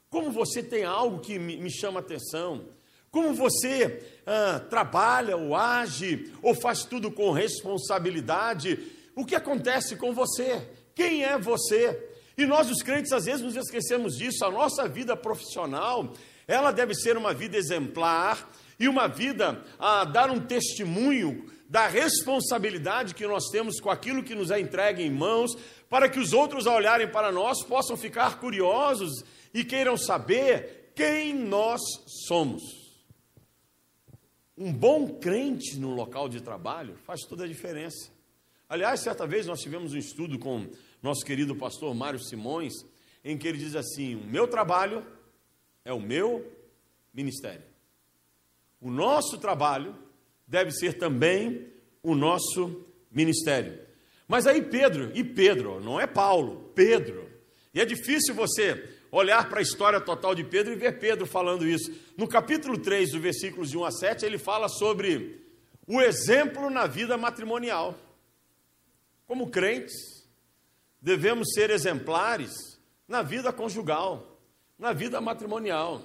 Como 0.08 0.32
você 0.32 0.62
tem 0.62 0.84
algo 0.84 1.20
que 1.20 1.40
me, 1.40 1.70
chama 1.72 2.00
atenção. 2.00 2.66
Como 3.10 3.34
você 3.34 4.06
ah, 4.26 4.62
trabalha 4.70 5.36
ou 5.36 5.56
age 5.56 6.32
ou 6.44 6.54
faz 6.54 6.86
tudo 6.86 7.12
com 7.12 7.32
responsabilidade. 7.32 8.80
O 9.16 9.26
que 9.26 9.36
acontece 9.36 9.96
com 9.96 10.14
você? 10.14 10.70
Quem 10.94 11.24
é 11.24 11.38
você? 11.40 12.08
E 12.38 12.46
nós, 12.46 12.70
os 12.70 12.84
crentes, 12.84 13.12
às 13.12 13.26
vezes 13.26 13.42
nos 13.42 13.56
esquecemos 13.56 14.16
disso. 14.16 14.46
A 14.46 14.52
nossa 14.52 14.88
vida 14.88 15.18
profissional, 15.18 16.14
ela 16.48 16.72
deve 16.72 16.96
ser 16.96 17.18
uma 17.18 17.34
vida 17.34 17.58
exemplar 17.58 18.50
e 18.80 18.88
uma 18.88 19.08
vida 19.08 19.63
a 19.77 20.06
dar 20.06 20.32
um 20.32 20.39
testemunho 20.39 21.46
da 21.70 21.88
responsabilidade 21.88 23.13
que 23.13 23.27
nós 23.27 23.50
temos 23.50 23.80
com 23.80 23.89
aquilo 23.89 24.24
que 24.24 24.34
nos 24.34 24.50
é 24.50 24.60
entregue 24.60 25.04
em 25.04 25.12
mãos, 25.12 25.51
para 25.89 26.08
que 26.08 26.20
os 26.20 26.32
outros, 26.32 26.66
ao 26.66 26.75
olharem 26.75 27.08
para 27.10 27.32
nós, 27.32 27.63
possam 27.63 27.98
ficar 27.98 28.39
curiosos 28.39 29.24
e 29.54 29.66
queiram 29.66 29.98
saber 29.98 30.92
quem 30.96 31.34
nós 31.34 31.82
somos. 32.27 32.63
Um 34.58 34.72
bom 34.72 35.20
crente 35.20 35.77
no 35.77 35.94
local 35.94 36.30
de 36.30 36.42
trabalho 36.42 36.96
faz 37.06 37.22
toda 37.22 37.44
a 37.44 37.48
diferença. 37.48 38.10
Aliás, 38.70 39.01
certa 39.01 39.27
vez 39.27 39.46
nós 39.46 39.60
tivemos 39.60 39.94
um 39.94 39.98
estudo 39.98 40.39
com 40.39 40.68
nosso 41.01 41.25
querido 41.25 41.56
pastor 41.56 41.94
Mário 41.94 42.20
Simões, 42.20 42.74
em 43.24 43.38
que 43.38 43.48
ele 43.48 43.58
diz 43.58 43.75
assim: 43.75 44.16
O 44.16 44.25
meu 44.25 44.48
trabalho 44.48 45.06
é 45.88 45.94
o 45.94 46.01
meu 46.01 46.46
ministério. 47.13 47.63
O 48.82 48.91
nosso 48.91 49.38
trabalho 49.38 49.96
deve 50.46 50.70
ser 50.72 50.98
também 50.98 51.65
o 52.03 52.13
nosso 52.13 52.86
ministério. 53.10 53.79
Mas 54.27 54.46
aí 54.46 54.62
Pedro, 54.62 55.12
e 55.15 55.24
Pedro, 55.24 55.79
não 55.79 55.98
é 55.98 56.06
Paulo, 56.06 56.74
Pedro. 56.75 57.32
E 57.74 57.79
é 57.79 57.86
difícil 57.86 58.36
você 58.36 58.86
olhar 59.10 59.48
para 59.48 59.60
a 59.60 59.62
história 59.62 60.01
total 60.01 60.36
de 60.36 60.44
Pedro 60.44 60.74
e 60.74 60.75
ver 60.75 61.00
Pedro 61.00 61.25
falando 61.25 61.65
isso. 61.65 61.89
No 62.17 62.27
capítulo 62.27 62.77
3, 62.77 63.12
do 63.12 63.22
versículos 63.22 63.70
de 63.70 63.77
1 63.77 63.86
a 63.86 63.91
7, 63.91 64.25
ele 64.25 64.38
fala 64.38 64.67
sobre 64.67 65.41
o 65.88 66.01
exemplo 66.01 66.70
na 66.70 66.86
vida 66.86 67.17
matrimonial. 67.17 67.98
Como 69.25 69.50
crentes, 69.50 69.96
devemos 71.01 71.53
ser 71.53 71.70
exemplares 71.70 72.77
na 73.08 73.22
vida 73.22 73.53
conjugal, 73.53 74.37
na 74.78 74.94
vida 74.94 75.20
matrimonial. 75.20 76.04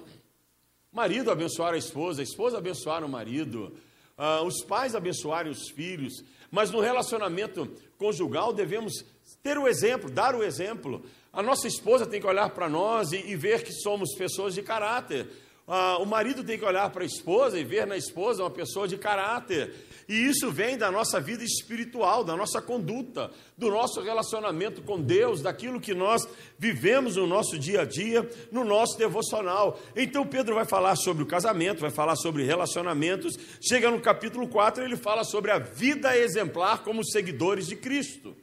Marido 0.91 1.31
abençoar 1.31 1.73
a 1.73 1.77
esposa, 1.77 2.21
a 2.21 2.23
esposa 2.23 2.57
abençoar 2.57 3.03
o 3.03 3.09
marido, 3.09 3.75
uh, 4.17 4.45
os 4.45 4.63
pais 4.63 4.95
abençoarem 4.95 5.51
os 5.51 5.69
filhos, 5.69 6.23
mas 6.51 6.71
no 6.71 6.79
relacionamento 6.79 7.67
conjugal 7.97 8.53
devemos 8.53 9.03
ter 9.41 9.57
o 9.57 9.67
exemplo, 9.67 10.09
dar 10.09 10.35
o 10.35 10.43
exemplo. 10.43 11.03
A 11.31 11.41
nossa 11.41 11.67
esposa 11.67 12.05
tem 12.05 12.21
que 12.21 12.27
olhar 12.27 12.49
para 12.51 12.69
nós 12.69 13.11
e, 13.11 13.17
e, 13.17 13.35
ver 13.35 13.63
que 13.63 13.71
somos 13.71 14.15
pessoas 14.15 14.53
de 14.53 14.61
caráter. 14.61 15.27
Ah, 15.65 15.97
o 15.97 16.05
marido 16.05 16.43
tem 16.43 16.59
que 16.59 16.65
olhar 16.65 16.89
para 16.89 17.03
a 17.03 17.05
esposa 17.05 17.57
e 17.57 17.63
ver 17.63 17.87
na 17.87 17.95
esposa 17.95 18.43
uma 18.43 18.49
pessoa 18.49 18.85
de 18.85 18.97
caráter. 18.97 19.73
E 20.09 20.13
isso 20.13 20.51
vem 20.51 20.77
da 20.77 20.91
nossa 20.91 21.21
vida 21.21 21.41
espiritual, 21.41 22.25
da 22.25 22.35
nossa 22.35 22.61
conduta, 22.61 23.31
do 23.57 23.69
nosso 23.69 24.01
relacionamento 24.01 24.81
com 24.81 25.01
Deus, 25.01 25.41
daquilo 25.41 25.79
que 25.79 25.93
nós 25.93 26.27
vivemos 26.59 27.15
no 27.15 27.25
nosso 27.25 27.57
dia 27.57 27.81
a 27.81 27.85
dia, 27.85 28.29
no 28.51 28.65
nosso 28.65 28.97
devocional. 28.97 29.79
Então 29.95 30.27
Pedro 30.27 30.55
vai 30.55 30.65
falar 30.65 30.97
sobre 30.97 31.23
o 31.23 31.27
casamento, 31.27 31.79
vai 31.79 31.91
falar 31.91 32.17
sobre 32.17 32.43
relacionamentos. 32.43 33.33
Chega 33.61 33.89
no 33.89 34.01
capítulo 34.01 34.49
4, 34.49 34.83
ele 34.83 34.97
fala 34.97 35.23
sobre 35.23 35.49
a 35.49 35.59
vida 35.59 36.17
exemplar 36.17 36.83
como 36.83 37.05
seguidores 37.05 37.67
de 37.67 37.77
Cristo. 37.77 38.35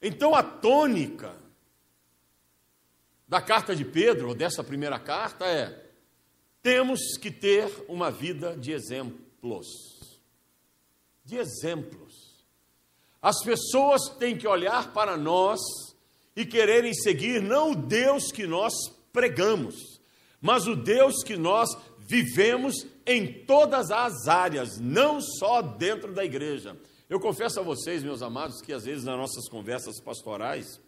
Então 0.00 0.34
a 0.34 0.42
tônica 0.42 1.43
da 3.26 3.40
carta 3.40 3.74
de 3.74 3.84
Pedro, 3.84 4.28
ou 4.28 4.34
dessa 4.34 4.62
primeira 4.62 4.98
carta, 4.98 5.46
é: 5.46 5.84
temos 6.62 7.16
que 7.20 7.30
ter 7.30 7.68
uma 7.88 8.10
vida 8.10 8.56
de 8.56 8.72
exemplos. 8.72 9.66
De 11.24 11.36
exemplos. 11.36 12.44
As 13.20 13.42
pessoas 13.42 14.10
têm 14.18 14.36
que 14.36 14.46
olhar 14.46 14.92
para 14.92 15.16
nós 15.16 15.60
e 16.36 16.44
quererem 16.44 16.92
seguir 16.92 17.40
não 17.40 17.72
o 17.72 17.76
Deus 17.76 18.30
que 18.30 18.46
nós 18.46 18.72
pregamos, 19.12 20.00
mas 20.40 20.66
o 20.66 20.76
Deus 20.76 21.22
que 21.22 21.36
nós 21.36 21.70
vivemos 21.98 22.86
em 23.06 23.44
todas 23.44 23.90
as 23.90 24.28
áreas, 24.28 24.78
não 24.78 25.20
só 25.20 25.62
dentro 25.62 26.12
da 26.12 26.24
igreja. 26.24 26.76
Eu 27.08 27.20
confesso 27.20 27.60
a 27.60 27.62
vocês, 27.62 28.02
meus 28.02 28.22
amados, 28.22 28.60
que 28.60 28.72
às 28.72 28.84
vezes 28.84 29.04
nas 29.04 29.16
nossas 29.16 29.48
conversas 29.48 30.00
pastorais, 30.00 30.80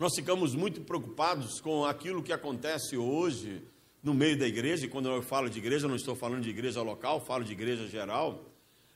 nós 0.00 0.14
ficamos 0.14 0.54
muito 0.54 0.80
preocupados 0.80 1.60
com 1.60 1.84
aquilo 1.84 2.22
que 2.22 2.32
acontece 2.32 2.96
hoje 2.96 3.62
no 4.02 4.14
meio 4.14 4.38
da 4.38 4.46
igreja, 4.46 4.86
e 4.86 4.88
quando 4.88 5.10
eu 5.10 5.20
falo 5.20 5.50
de 5.50 5.58
igreja, 5.58 5.86
não 5.86 5.94
estou 5.94 6.16
falando 6.16 6.42
de 6.42 6.48
igreja 6.48 6.80
local, 6.80 7.20
falo 7.20 7.44
de 7.44 7.52
igreja 7.52 7.86
geral, 7.86 8.46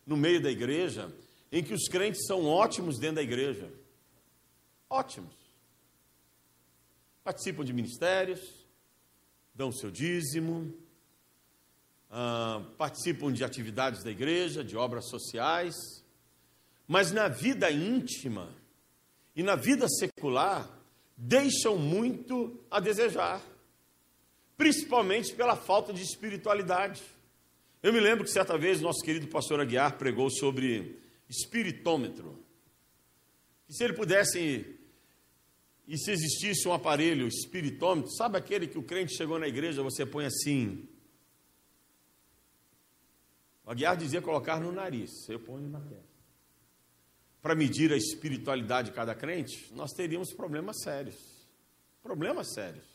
no 0.06 0.16
meio 0.16 0.40
da 0.42 0.50
igreja, 0.50 1.14
em 1.52 1.62
que 1.62 1.74
os 1.74 1.88
crentes 1.88 2.24
são 2.26 2.46
ótimos 2.46 2.98
dentro 2.98 3.16
da 3.16 3.22
igreja. 3.22 3.70
Ótimos. 4.88 5.34
Participam 7.22 7.66
de 7.66 7.74
ministérios, 7.74 8.40
dão 9.54 9.70
seu 9.70 9.90
dízimo, 9.90 10.74
ah, 12.10 12.64
participam 12.78 13.30
de 13.30 13.44
atividades 13.44 14.02
da 14.02 14.10
igreja, 14.10 14.64
de 14.64 14.74
obras 14.74 15.10
sociais, 15.10 15.74
mas 16.88 17.12
na 17.12 17.28
vida 17.28 17.70
íntima 17.70 18.48
e 19.36 19.42
na 19.42 19.54
vida 19.54 19.86
secular 19.86 20.82
deixam 21.16 21.76
muito 21.76 22.60
a 22.70 22.80
desejar, 22.80 23.42
principalmente 24.56 25.34
pela 25.34 25.56
falta 25.56 25.92
de 25.92 26.02
espiritualidade. 26.02 27.02
Eu 27.82 27.92
me 27.92 28.00
lembro 28.00 28.24
que 28.24 28.30
certa 28.30 28.56
vez 28.56 28.80
nosso 28.80 29.04
querido 29.04 29.28
pastor 29.28 29.60
Aguiar 29.60 29.98
pregou 29.98 30.30
sobre 30.30 30.98
espiritômetro. 31.28 32.42
E 33.68 33.74
se 33.74 33.84
ele 33.84 33.92
pudesse, 33.92 34.78
e 35.86 35.98
se 35.98 36.10
existisse 36.10 36.66
um 36.68 36.72
aparelho 36.72 37.26
espiritômetro, 37.26 38.10
sabe 38.12 38.38
aquele 38.38 38.66
que 38.66 38.78
o 38.78 38.82
crente 38.82 39.16
chegou 39.16 39.38
na 39.38 39.48
igreja, 39.48 39.82
você 39.82 40.04
põe 40.04 40.26
assim, 40.26 40.88
o 43.64 43.70
Aguiar 43.70 43.96
dizia 43.96 44.20
colocar 44.20 44.60
no 44.60 44.70
nariz, 44.70 45.10
eu 45.28 45.40
ponho 45.40 45.68
na 45.68 45.80
testa. 45.80 46.13
Para 47.44 47.54
medir 47.54 47.92
a 47.92 47.96
espiritualidade 47.98 48.88
de 48.88 48.96
cada 48.96 49.14
crente, 49.14 49.70
nós 49.74 49.92
teríamos 49.92 50.32
problemas 50.32 50.80
sérios. 50.82 51.16
Problemas 52.02 52.54
sérios. 52.54 52.86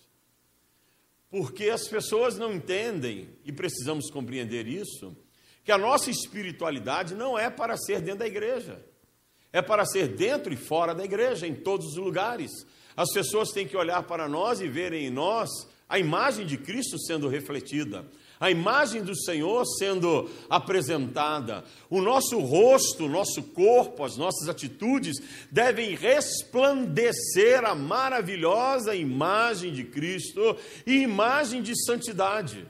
Porque 1.30 1.70
as 1.70 1.88
pessoas 1.88 2.36
não 2.36 2.52
entendem, 2.52 3.30
e 3.46 3.52
precisamos 3.52 4.10
compreender 4.10 4.66
isso, 4.66 5.16
que 5.64 5.72
a 5.72 5.78
nossa 5.78 6.10
espiritualidade 6.10 7.14
não 7.14 7.38
é 7.38 7.48
para 7.48 7.78
ser 7.78 8.02
dentro 8.02 8.22
da 8.22 8.28
igreja, 8.28 8.84
é 9.54 9.62
para 9.62 9.86
ser 9.86 10.08
dentro 10.08 10.52
e 10.52 10.58
fora 10.58 10.96
da 10.96 11.06
igreja, 11.06 11.46
em 11.46 11.54
todos 11.54 11.86
os 11.86 11.98
lugares. 11.98 12.50
As 12.98 13.14
pessoas 13.14 13.52
têm 13.52 13.68
que 13.68 13.78
olhar 13.78 14.02
para 14.02 14.28
nós 14.28 14.62
e 14.62 14.68
verem 14.68 15.06
em 15.06 15.12
nós 15.12 15.48
a 15.88 16.00
imagem 16.00 16.48
de 16.48 16.58
Cristo 16.58 16.98
sendo 16.98 17.28
refletida 17.28 18.04
a 18.40 18.50
imagem 18.50 19.04
do 19.04 19.14
Senhor 19.16 19.66
sendo 19.66 20.30
apresentada, 20.50 21.66
o 21.90 22.02
nosso 22.02 22.40
rosto, 22.40 23.06
o 23.06 23.10
nosso 23.10 23.44
corpo, 23.44 24.04
as 24.06 24.16
nossas 24.16 24.48
atitudes 24.48 25.18
devem 25.52 25.94
resplandecer 25.94 27.66
a 27.66 27.76
maravilhosa 27.76 28.96
imagem 28.96 29.74
de 29.74 29.84
Cristo 29.84 30.56
e 30.88 31.02
imagem 31.02 31.62
de 31.62 31.74
santidade. 31.84 32.66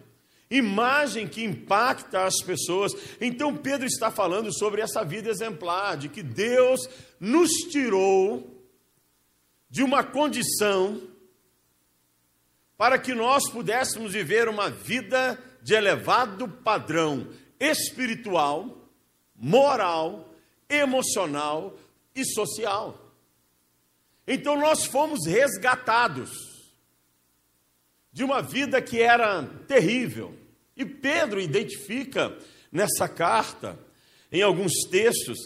Imagem 0.49 1.27
que 1.27 1.43
impacta 1.43 2.23
as 2.23 2.41
pessoas. 2.41 2.91
Então, 3.21 3.55
Pedro 3.55 3.85
está 3.85 4.09
falando 4.09 4.51
sobre 4.51 4.81
essa 4.81 5.03
vida 5.03 5.29
exemplar, 5.29 5.95
de 5.95 6.09
que 6.09 6.23
Deus 6.23 6.89
nos 7.19 7.51
tirou 7.69 8.59
de 9.69 9.83
uma 9.83 10.03
condição 10.03 10.99
para 12.75 12.97
que 12.97 13.13
nós 13.13 13.47
pudéssemos 13.51 14.13
viver 14.13 14.49
uma 14.49 14.71
vida 14.71 15.38
de 15.69 15.75
elevado 15.75 16.47
padrão 16.47 17.27
espiritual, 17.59 18.89
moral, 19.35 20.27
emocional 20.67 21.77
e 22.15 22.25
social. 22.25 23.13
Então 24.27 24.59
nós 24.59 24.85
fomos 24.85 25.27
resgatados 25.27 26.31
de 28.11 28.23
uma 28.23 28.41
vida 28.41 28.81
que 28.81 28.99
era 28.99 29.43
terrível. 29.67 30.35
E 30.75 30.83
Pedro 30.83 31.39
identifica 31.39 32.35
nessa 32.71 33.07
carta, 33.07 33.77
em 34.31 34.41
alguns 34.41 34.73
textos, 34.89 35.38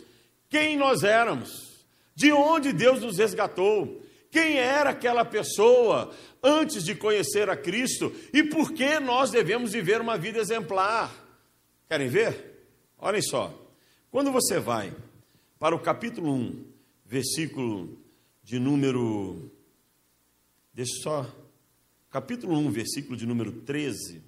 quem 0.50 0.77
nós 0.77 1.03
éramos, 1.03 1.84
de 2.15 2.32
onde 2.32 2.72
Deus 2.72 3.01
nos 3.01 3.18
resgatou, 3.18 4.01
quem 4.34 4.58
era 4.58 4.90
aquela 4.90 5.24
pessoa 5.24 6.12
antes 6.42 6.84
de 6.84 6.96
conhecer 6.96 7.52
a 7.52 7.56
Cristo 7.56 8.12
e 8.34 8.42
por 8.42 8.74
que 8.74 9.00
nós 9.00 9.30
devemos 9.30 9.74
viver 9.74 10.02
uma 10.02 10.18
vida 10.18 10.40
exemplar. 10.40 11.13
Querem 11.88 12.10
ver? 12.10 12.66
Olhem 12.98 13.22
só. 13.22 13.54
Quando 14.10 14.32
você 14.32 14.60
vai 14.60 14.92
para 15.60 15.75
o 15.75 15.80
capítulo 15.80 16.34
1, 16.34 16.66
versículo 17.06 17.96
de 18.44 18.58
número. 18.58 19.52
Deixa 20.74 20.94
só. 21.04 21.36
Capítulo 22.10 22.58
1, 22.58 22.72
versículo 22.72 23.16
de 23.16 23.28
número 23.28 23.52
13. 23.52 24.20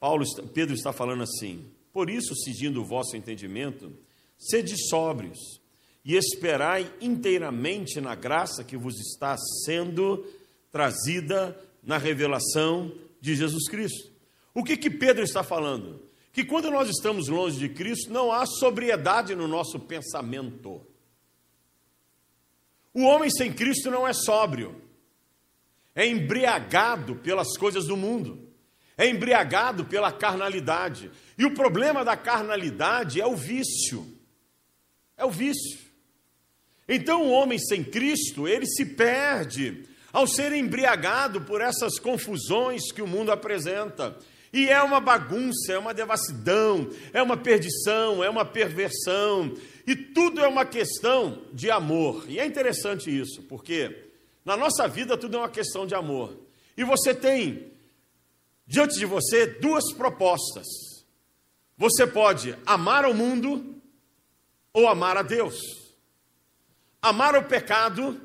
Paulo, 0.00 0.24
Pedro 0.54 0.74
está 0.74 0.90
falando 0.90 1.22
assim: 1.22 1.70
Por 1.92 2.08
isso, 2.08 2.34
seguindo 2.34 2.80
o 2.80 2.84
vosso 2.84 3.14
entendimento, 3.14 3.92
sede 4.38 4.74
sóbrios 4.88 5.65
e 6.06 6.14
esperai 6.14 6.90
inteiramente 7.00 8.00
na 8.00 8.14
graça 8.14 8.64
que 8.64 8.76
vos 8.76 8.98
está 8.98 9.36
sendo 9.64 10.24
trazida 10.70 11.60
na 11.82 11.98
revelação 11.98 12.92
de 13.20 13.34
Jesus 13.34 13.68
Cristo. 13.68 14.12
O 14.54 14.64
que 14.64 14.76
que 14.76 14.88
Pedro 14.88 15.22
está 15.22 15.42
falando? 15.42 16.00
Que 16.32 16.44
quando 16.44 16.70
nós 16.70 16.88
estamos 16.88 17.28
longe 17.28 17.58
de 17.58 17.68
Cristo, 17.68 18.10
não 18.12 18.32
há 18.32 18.46
sobriedade 18.46 19.34
no 19.34 19.48
nosso 19.48 19.80
pensamento. 19.80 20.80
O 22.94 23.02
homem 23.02 23.28
sem 23.28 23.52
Cristo 23.52 23.90
não 23.90 24.06
é 24.06 24.12
sóbrio, 24.12 24.80
é 25.94 26.06
embriagado 26.06 27.16
pelas 27.16 27.56
coisas 27.58 27.86
do 27.86 27.96
mundo 27.96 28.46
é 28.96 29.08
embriagado 29.08 29.84
pela 29.84 30.10
carnalidade. 30.10 31.10
E 31.36 31.44
o 31.44 31.52
problema 31.52 32.04
da 32.04 32.16
carnalidade 32.16 33.20
é 33.20 33.26
o 33.26 33.36
vício. 33.36 34.06
É 35.16 35.24
o 35.24 35.30
vício. 35.30 35.85
Então 36.88 37.22
o 37.22 37.30
homem 37.30 37.58
sem 37.58 37.82
Cristo, 37.82 38.46
ele 38.46 38.66
se 38.66 38.84
perde 38.84 39.84
ao 40.12 40.26
ser 40.26 40.52
embriagado 40.52 41.42
por 41.42 41.60
essas 41.60 41.98
confusões 41.98 42.90
que 42.92 43.02
o 43.02 43.06
mundo 43.06 43.30
apresenta. 43.30 44.16
E 44.52 44.68
é 44.68 44.80
uma 44.82 45.00
bagunça, 45.00 45.72
é 45.72 45.78
uma 45.78 45.92
devassidão, 45.92 46.88
é 47.12 47.22
uma 47.22 47.36
perdição, 47.36 48.24
é 48.24 48.30
uma 48.30 48.44
perversão, 48.44 49.54
e 49.86 49.94
tudo 49.94 50.40
é 50.40 50.48
uma 50.48 50.64
questão 50.64 51.42
de 51.52 51.70
amor. 51.70 52.24
E 52.28 52.38
é 52.38 52.46
interessante 52.46 53.10
isso, 53.10 53.42
porque 53.42 54.04
na 54.44 54.56
nossa 54.56 54.88
vida 54.88 55.16
tudo 55.16 55.36
é 55.36 55.40
uma 55.40 55.50
questão 55.50 55.86
de 55.86 55.94
amor. 55.94 56.38
E 56.76 56.84
você 56.84 57.12
tem 57.12 57.72
diante 58.66 58.98
de 58.98 59.04
você 59.04 59.46
duas 59.46 59.92
propostas. 59.92 60.66
Você 61.76 62.06
pode 62.06 62.56
amar 62.64 63.04
o 63.04 63.12
mundo 63.12 63.76
ou 64.72 64.88
amar 64.88 65.16
a 65.16 65.22
Deus. 65.22 65.85
Amar 67.00 67.36
o 67.36 67.44
pecado 67.44 68.20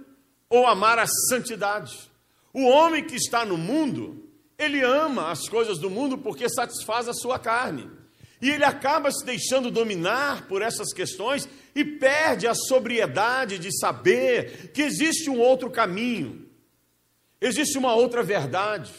ou 0.50 0.68
amar 0.68 1.00
a 1.00 1.08
santidade. 1.08 2.10
O 2.54 2.64
homem 2.64 3.06
que 3.06 3.16
está 3.16 3.46
no 3.46 3.58
mundo, 3.58 4.30
ele 4.58 4.82
ama 4.82 5.32
as 5.32 5.48
coisas 5.48 5.78
do 5.78 5.90
mundo 5.90 6.18
porque 6.18 6.50
satisfaz 6.50 7.08
a 7.08 7.14
sua 7.14 7.40
carne. 7.40 7.90
E 8.42 8.50
ele 8.50 8.66
acaba 8.66 9.12
se 9.12 9.24
deixando 9.24 9.70
dominar 9.70 10.48
por 10.48 10.62
essas 10.62 10.92
questões 10.94 11.48
e 11.76 11.86
perde 11.86 12.48
a 12.48 12.56
sobriedade 12.56 13.60
de 13.60 13.72
saber 13.78 14.72
que 14.74 14.82
existe 14.82 15.30
um 15.30 15.40
outro 15.40 15.70
caminho, 15.70 16.50
existe 17.40 17.78
uma 17.78 17.94
outra 17.94 18.24
verdade 18.24 18.92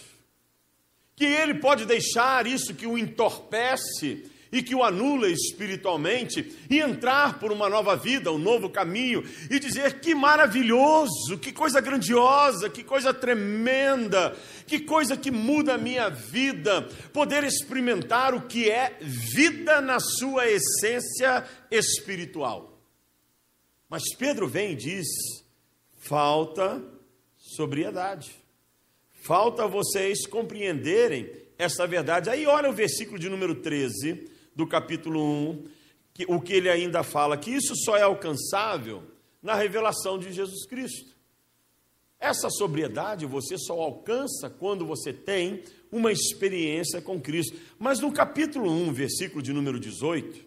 que 1.15 1.25
ele 1.25 1.55
pode 1.55 1.85
deixar 1.85 2.47
isso 2.47 2.75
que 2.75 2.87
o 2.87 2.99
entorpece 2.99 4.31
e 4.53 4.63
que 4.63 4.75
o 4.75 4.85
anula 4.85 5.29
espiritualmente 5.29 6.55
e 6.69 6.79
entrar 6.79 7.41
por 7.41 7.51
uma 7.51 7.71
nova 7.71 7.97
vida, 7.97 8.31
um 8.31 8.39
novo 8.39 8.69
caminho 8.69 9.25
e 9.51 9.59
dizer 9.59 10.01
que 10.01 10.15
maravilhoso, 10.15 11.39
que 11.41 11.51
coisa 11.51 11.81
grandiosa, 11.81 12.69
que 12.69 12.85
coisa 12.85 13.15
tremenda, 13.15 14.37
que 14.67 14.81
coisa 14.81 15.17
que 15.17 15.31
muda 15.31 15.75
a 15.75 15.79
minha 15.79 16.11
vida, 16.11 16.83
poder 17.15 17.43
experimentar 17.45 18.35
o 18.35 18.43
que 18.43 18.71
é 18.71 18.99
vida 19.01 19.81
na 19.81 19.99
sua 19.99 20.47
essência 20.47 21.45
espiritual. 21.71 22.79
Mas 23.89 24.15
Pedro 24.15 24.47
vem 24.47 24.73
e 24.73 24.77
diz: 24.77 25.07
falta 25.99 26.83
sobriedade. 27.39 28.43
Falta 29.25 29.69
vocês 29.69 30.27
compreenderem 30.27 31.31
essa 31.57 31.87
verdade. 31.87 32.29
Aí 32.29 32.45
olha 32.45 32.69
o 32.69 32.73
versículo 32.73 33.19
de 33.19 33.29
número 33.29 33.55
13 33.55 34.32
do 34.55 34.67
capítulo 34.67 35.23
1, 35.23 35.69
que, 36.15 36.27
o 36.29 36.41
que 36.41 36.53
ele 36.53 36.69
ainda 36.69 37.03
fala, 37.03 37.37
que 37.37 37.51
isso 37.51 37.75
só 37.77 37.97
é 37.97 38.03
alcançável 38.03 39.03
na 39.43 39.55
revelação 39.55 40.19
de 40.19 40.33
Jesus 40.33 40.67
Cristo. 40.67 41.13
Essa 42.19 42.49
sobriedade 42.51 43.27
você 43.27 43.59
só 43.59 43.81
alcança 43.81 44.49
quando 44.49 44.87
você 44.87 45.13
tem 45.13 45.65
uma 45.91 46.13
experiência 46.13 47.03
com 47.03 47.21
Cristo. 47.21 47.59
Mas 47.79 47.99
no 47.99 48.13
capítulo 48.13 48.71
1, 48.71 48.93
versículo 48.93 49.43
de 49.43 49.53
número 49.53 49.81
18, 49.81 50.47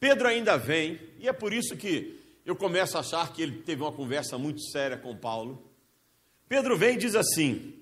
Pedro 0.00 0.26
ainda 0.26 0.56
vem, 0.56 0.98
e 1.18 1.28
é 1.28 1.32
por 1.32 1.52
isso 1.52 1.76
que 1.76 2.20
eu 2.44 2.56
começo 2.56 2.96
a 2.96 3.00
achar 3.00 3.32
que 3.32 3.40
ele 3.40 3.62
teve 3.62 3.82
uma 3.82 3.92
conversa 3.92 4.36
muito 4.36 4.60
séria 4.62 4.98
com 4.98 5.16
Paulo. 5.16 5.62
Pedro 6.48 6.76
vem 6.76 6.96
e 6.96 6.98
diz 6.98 7.14
assim: 7.14 7.74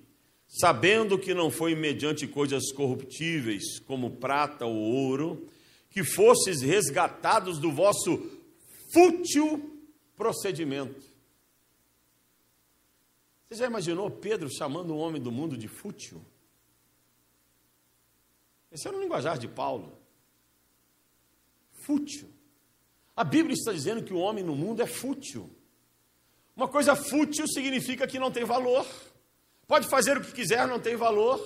sabendo 0.52 1.18
que 1.18 1.32
não 1.32 1.50
foi 1.50 1.74
mediante 1.74 2.26
coisas 2.26 2.70
corruptíveis, 2.72 3.78
como 3.80 4.10
prata 4.10 4.66
ou 4.66 4.76
ouro, 4.76 5.48
que 5.88 6.04
fostes 6.04 6.60
resgatados 6.60 7.58
do 7.58 7.72
vosso 7.72 8.30
fútil 8.92 9.80
procedimento. 10.14 11.10
Você 13.48 13.56
já 13.56 13.66
imaginou 13.66 14.10
Pedro 14.10 14.50
chamando 14.50 14.94
um 14.94 14.98
homem 14.98 15.20
do 15.20 15.32
mundo 15.32 15.56
de 15.56 15.68
fútil? 15.68 16.22
Esse 18.70 18.86
era 18.88 18.96
o 18.96 19.00
linguajar 19.00 19.38
de 19.38 19.48
Paulo. 19.48 19.98
Fútil. 21.72 22.28
A 23.16 23.24
Bíblia 23.24 23.54
está 23.54 23.72
dizendo 23.72 24.02
que 24.02 24.12
o 24.12 24.18
homem 24.18 24.44
no 24.44 24.54
mundo 24.54 24.82
é 24.82 24.86
fútil. 24.86 25.50
Uma 26.54 26.68
coisa 26.68 26.94
fútil 26.94 27.46
significa 27.48 28.06
que 28.06 28.18
não 28.18 28.30
tem 28.30 28.44
valor. 28.44 28.86
Pode 29.72 29.88
fazer 29.88 30.18
o 30.18 30.20
que 30.20 30.32
quiser, 30.32 30.68
não 30.68 30.78
tem 30.78 30.96
valor. 30.96 31.40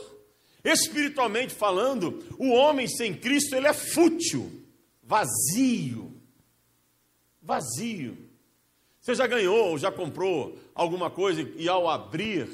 Espiritualmente 0.64 1.54
falando, 1.54 2.24
o 2.36 2.48
homem 2.48 2.88
sem 2.88 3.14
Cristo 3.14 3.54
ele 3.54 3.68
é 3.68 3.72
fútil, 3.72 4.66
vazio. 5.00 6.20
Vazio. 7.40 8.18
Você 9.00 9.14
já 9.14 9.28
ganhou 9.28 9.68
ou 9.68 9.78
já 9.78 9.92
comprou 9.92 10.58
alguma 10.74 11.08
coisa 11.08 11.40
e 11.40 11.68
ao 11.68 11.88
abrir 11.88 12.50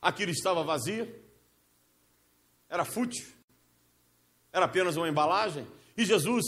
aquilo 0.00 0.30
estava 0.30 0.62
vazio? 0.62 1.12
Era 2.70 2.84
fútil? 2.84 3.26
Era 4.52 4.66
apenas 4.66 4.96
uma 4.96 5.08
embalagem? 5.08 5.66
E 5.96 6.04
Jesus 6.04 6.44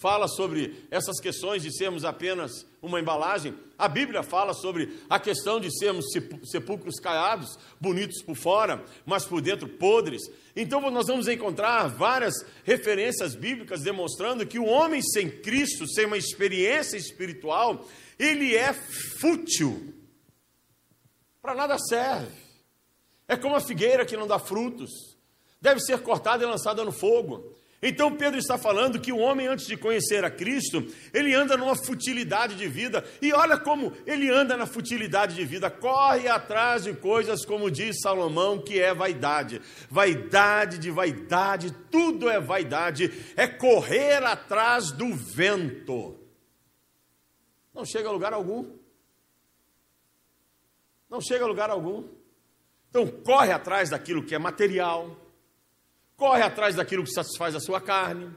fala 0.00 0.26
sobre 0.26 0.86
essas 0.90 1.20
questões 1.20 1.62
de 1.62 1.70
sermos 1.76 2.04
apenas 2.04 2.66
uma 2.80 2.98
embalagem. 2.98 3.54
A 3.78 3.86
Bíblia 3.86 4.22
fala 4.22 4.54
sobre 4.54 4.98
a 5.10 5.20
questão 5.20 5.60
de 5.60 5.70
sermos 5.78 6.06
sepulcros 6.44 6.98
caiados, 6.98 7.58
bonitos 7.78 8.22
por 8.22 8.34
fora, 8.34 8.82
mas 9.04 9.26
por 9.26 9.42
dentro 9.42 9.68
podres. 9.68 10.22
Então 10.56 10.80
nós 10.90 11.06
vamos 11.06 11.28
encontrar 11.28 11.86
várias 11.88 12.34
referências 12.64 13.34
bíblicas 13.34 13.82
demonstrando 13.82 14.46
que 14.46 14.58
o 14.58 14.64
homem 14.64 15.02
sem 15.02 15.30
Cristo, 15.30 15.86
sem 15.86 16.06
uma 16.06 16.16
experiência 16.16 16.96
espiritual, 16.96 17.86
ele 18.18 18.56
é 18.56 18.72
fútil. 18.72 19.94
Para 21.42 21.54
nada 21.54 21.78
serve. 21.78 22.34
É 23.28 23.36
como 23.36 23.54
a 23.54 23.60
figueira 23.60 24.06
que 24.06 24.16
não 24.16 24.26
dá 24.26 24.38
frutos. 24.38 24.90
Deve 25.60 25.80
ser 25.80 26.00
cortada 26.02 26.42
e 26.42 26.46
lançada 26.46 26.82
no 26.84 26.90
fogo. 26.90 27.54
Então 27.82 28.14
Pedro 28.14 28.38
está 28.38 28.58
falando 28.58 29.00
que 29.00 29.10
o 29.10 29.18
homem, 29.18 29.46
antes 29.46 29.66
de 29.66 29.74
conhecer 29.74 30.22
a 30.22 30.30
Cristo, 30.30 30.86
ele 31.14 31.34
anda 31.34 31.56
numa 31.56 31.74
futilidade 31.74 32.54
de 32.54 32.68
vida, 32.68 33.02
e 33.22 33.32
olha 33.32 33.58
como 33.58 33.94
ele 34.06 34.30
anda 34.30 34.54
na 34.54 34.66
futilidade 34.66 35.34
de 35.34 35.44
vida, 35.46 35.70
corre 35.70 36.28
atrás 36.28 36.84
de 36.84 36.92
coisas, 36.92 37.42
como 37.44 37.70
diz 37.70 38.00
Salomão, 38.02 38.60
que 38.60 38.78
é 38.78 38.92
vaidade. 38.92 39.62
Vaidade 39.88 40.78
de 40.78 40.90
vaidade, 40.90 41.72
tudo 41.90 42.28
é 42.28 42.38
vaidade, 42.38 43.10
é 43.34 43.46
correr 43.46 44.22
atrás 44.24 44.92
do 44.92 45.14
vento. 45.14 46.18
Não 47.72 47.86
chega 47.86 48.10
a 48.10 48.12
lugar 48.12 48.34
algum. 48.34 48.78
Não 51.08 51.20
chega 51.20 51.44
a 51.44 51.48
lugar 51.48 51.70
algum. 51.70 52.04
Então 52.90 53.06
corre 53.06 53.52
atrás 53.52 53.88
daquilo 53.88 54.22
que 54.22 54.34
é 54.34 54.38
material 54.38 55.16
corre 56.20 56.42
atrás 56.42 56.74
daquilo 56.74 57.02
que 57.02 57.12
satisfaz 57.12 57.54
a 57.54 57.60
sua 57.60 57.80
carne, 57.80 58.30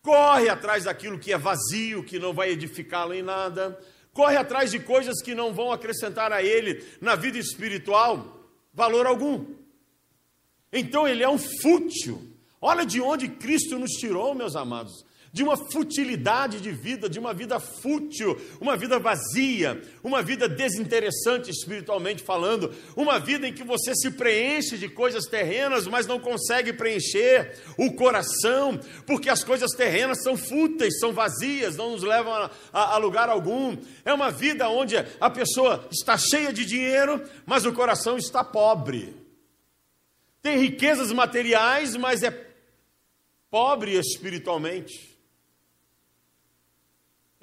corre 0.00 0.48
atrás 0.48 0.84
daquilo 0.84 1.18
que 1.18 1.32
é 1.32 1.36
vazio, 1.36 2.04
que 2.04 2.16
não 2.16 2.32
vai 2.32 2.50
edificá-lo 2.50 3.12
em 3.12 3.22
nada, 3.22 3.76
corre 4.12 4.36
atrás 4.36 4.70
de 4.70 4.78
coisas 4.78 5.20
que 5.20 5.34
não 5.34 5.52
vão 5.52 5.72
acrescentar 5.72 6.30
a 6.30 6.44
ele 6.44 6.86
na 7.00 7.16
vida 7.16 7.36
espiritual 7.36 8.40
valor 8.72 9.04
algum. 9.04 9.46
Então 10.72 11.08
ele 11.08 11.24
é 11.24 11.28
um 11.28 11.38
fútil. 11.38 12.22
Olha 12.60 12.86
de 12.86 13.00
onde 13.00 13.26
Cristo 13.26 13.80
nos 13.80 13.90
tirou, 13.90 14.32
meus 14.32 14.54
amados. 14.54 15.04
De 15.34 15.42
uma 15.42 15.56
futilidade 15.56 16.60
de 16.60 16.70
vida, 16.70 17.08
de 17.08 17.18
uma 17.18 17.34
vida 17.34 17.58
fútil, 17.58 18.40
uma 18.60 18.76
vida 18.76 19.00
vazia, 19.00 19.82
uma 20.00 20.22
vida 20.22 20.48
desinteressante 20.48 21.50
espiritualmente 21.50 22.22
falando, 22.22 22.72
uma 22.94 23.18
vida 23.18 23.48
em 23.48 23.52
que 23.52 23.64
você 23.64 23.96
se 23.96 24.12
preenche 24.12 24.78
de 24.78 24.88
coisas 24.88 25.24
terrenas, 25.24 25.88
mas 25.88 26.06
não 26.06 26.20
consegue 26.20 26.72
preencher 26.72 27.58
o 27.76 27.92
coração, 27.94 28.78
porque 29.08 29.28
as 29.28 29.42
coisas 29.42 29.72
terrenas 29.72 30.22
são 30.22 30.36
fúteis, 30.36 31.00
são 31.00 31.12
vazias, 31.12 31.76
não 31.76 31.90
nos 31.90 32.04
levam 32.04 32.32
a, 32.32 32.50
a, 32.72 32.94
a 32.94 32.96
lugar 32.96 33.28
algum. 33.28 33.76
É 34.04 34.12
uma 34.12 34.30
vida 34.30 34.68
onde 34.68 34.94
a 34.96 35.30
pessoa 35.30 35.88
está 35.90 36.16
cheia 36.16 36.52
de 36.52 36.64
dinheiro, 36.64 37.20
mas 37.44 37.66
o 37.66 37.72
coração 37.72 38.16
está 38.16 38.44
pobre. 38.44 39.16
Tem 40.40 40.58
riquezas 40.58 41.10
materiais, 41.10 41.96
mas 41.96 42.22
é 42.22 42.30
pobre 43.50 43.98
espiritualmente. 43.98 45.13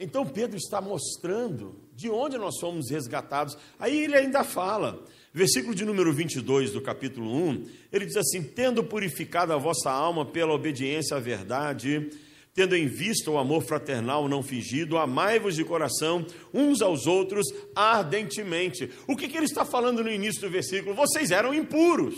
Então 0.02 0.26
Pedro 0.26 0.58
está 0.58 0.82
mostrando 0.82 1.80
de 1.96 2.10
onde 2.10 2.36
nós 2.36 2.58
somos 2.58 2.90
resgatados. 2.90 3.56
Aí 3.80 4.04
ele 4.04 4.16
ainda 4.16 4.44
fala, 4.44 5.06
versículo 5.32 5.76
de 5.76 5.86
número 5.86 6.12
22 6.12 6.72
do 6.72 6.82
capítulo 6.82 7.32
1, 7.32 7.68
ele 7.94 8.08
diz 8.08 8.18
assim: 8.18 8.42
Tendo 8.42 8.84
purificado 8.84 9.54
a 9.54 9.58
vossa 9.58 9.92
alma 9.92 10.26
pela 10.26 10.54
obediência 10.54 11.16
à 11.16 11.20
verdade, 11.20 12.10
tendo 12.52 12.76
em 12.76 12.88
vista 12.88 13.30
o 13.30 13.38
amor 13.38 13.62
fraternal 13.62 14.28
não 14.28 14.42
fingido, 14.42 14.98
amai-vos 14.98 15.56
de 15.56 15.64
coração 15.64 16.26
uns 16.52 16.82
aos 16.82 17.06
outros 17.06 17.46
ardentemente. 17.76 18.90
O 19.08 19.16
que, 19.16 19.28
que 19.28 19.38
ele 19.38 19.46
está 19.46 19.64
falando 19.64 20.04
no 20.04 20.12
início 20.12 20.42
do 20.42 20.50
versículo? 20.50 20.96
Vocês 20.96 21.30
eram 21.30 21.54
impuros. 21.54 22.16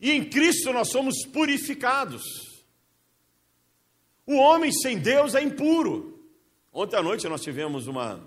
E 0.00 0.12
em 0.12 0.24
Cristo 0.24 0.72
nós 0.72 0.88
somos 0.88 1.26
purificados. 1.26 2.47
O 4.28 4.36
homem 4.36 4.70
sem 4.70 4.98
Deus 4.98 5.34
é 5.34 5.42
impuro. 5.42 6.22
Ontem 6.70 6.96
à 6.96 7.02
noite 7.02 7.26
nós 7.26 7.40
tivemos 7.40 7.86
uma, 7.86 8.20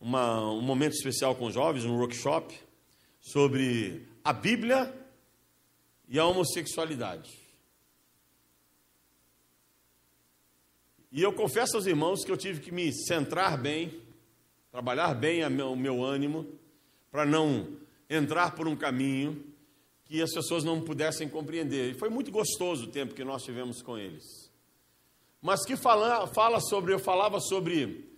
uma, 0.00 0.50
um 0.50 0.62
momento 0.62 0.94
especial 0.94 1.34
com 1.34 1.50
jovens, 1.50 1.84
um 1.84 1.98
workshop, 1.98 2.58
sobre 3.20 4.08
a 4.24 4.32
Bíblia 4.32 4.90
e 6.08 6.18
a 6.18 6.24
homossexualidade. 6.24 7.38
E 11.12 11.20
eu 11.20 11.34
confesso 11.34 11.76
aos 11.76 11.84
irmãos 11.84 12.24
que 12.24 12.32
eu 12.32 12.36
tive 12.38 12.60
que 12.60 12.72
me 12.72 12.90
centrar 12.90 13.60
bem, 13.60 14.00
trabalhar 14.72 15.12
bem 15.12 15.44
o 15.44 15.76
meu 15.76 16.02
ânimo, 16.02 16.46
para 17.10 17.26
não 17.26 17.76
entrar 18.08 18.54
por 18.54 18.66
um 18.66 18.74
caminho 18.74 19.44
que 20.06 20.22
as 20.22 20.32
pessoas 20.32 20.64
não 20.64 20.80
pudessem 20.80 21.28
compreender. 21.28 21.90
E 21.90 21.94
foi 21.94 22.08
muito 22.08 22.30
gostoso 22.32 22.86
o 22.86 22.90
tempo 22.90 23.12
que 23.12 23.22
nós 23.22 23.42
tivemos 23.42 23.82
com 23.82 23.98
eles 23.98 24.53
mas 25.44 25.62
que 25.66 25.76
fala, 25.76 26.26
fala 26.28 26.58
sobre, 26.58 26.94
eu 26.94 26.98
falava 26.98 27.38
sobre 27.38 28.10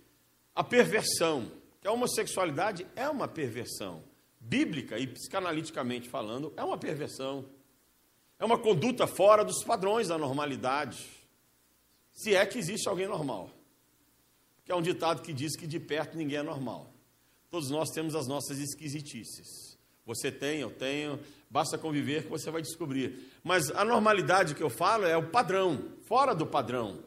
a 0.55 0.63
perversão, 0.63 1.51
que 1.81 1.85
a 1.85 1.91
homossexualidade 1.91 2.87
é 2.95 3.09
uma 3.09 3.27
perversão, 3.27 4.01
bíblica 4.39 4.97
e 4.97 5.05
psicanaliticamente 5.05 6.07
falando, 6.07 6.53
é 6.55 6.63
uma 6.63 6.77
perversão. 6.77 7.45
É 8.39 8.45
uma 8.45 8.57
conduta 8.57 9.05
fora 9.05 9.43
dos 9.43 9.61
padrões 9.61 10.07
da 10.07 10.17
normalidade. 10.17 11.05
Se 12.13 12.33
é 12.33 12.45
que 12.45 12.57
existe 12.57 12.87
alguém 12.87 13.07
normal. 13.07 13.49
Que 14.63 14.71
é 14.71 14.75
um 14.75 14.81
ditado 14.81 15.21
que 15.21 15.33
diz 15.33 15.57
que 15.57 15.67
de 15.67 15.81
perto 15.81 16.15
ninguém 16.15 16.37
é 16.37 16.43
normal. 16.43 16.93
Todos 17.49 17.69
nós 17.69 17.89
temos 17.89 18.15
as 18.15 18.25
nossas 18.25 18.57
esquisitices. 18.57 19.77
Você 20.05 20.31
tem, 20.31 20.61
eu 20.61 20.71
tenho, 20.71 21.19
basta 21.49 21.77
conviver 21.77 22.23
que 22.23 22.29
você 22.29 22.49
vai 22.49 22.61
descobrir. 22.61 23.33
Mas 23.43 23.69
a 23.71 23.83
normalidade 23.83 24.55
que 24.55 24.63
eu 24.63 24.69
falo 24.69 25.05
é 25.05 25.17
o 25.17 25.29
padrão, 25.29 25.91
fora 26.05 26.33
do 26.33 26.47
padrão. 26.47 27.05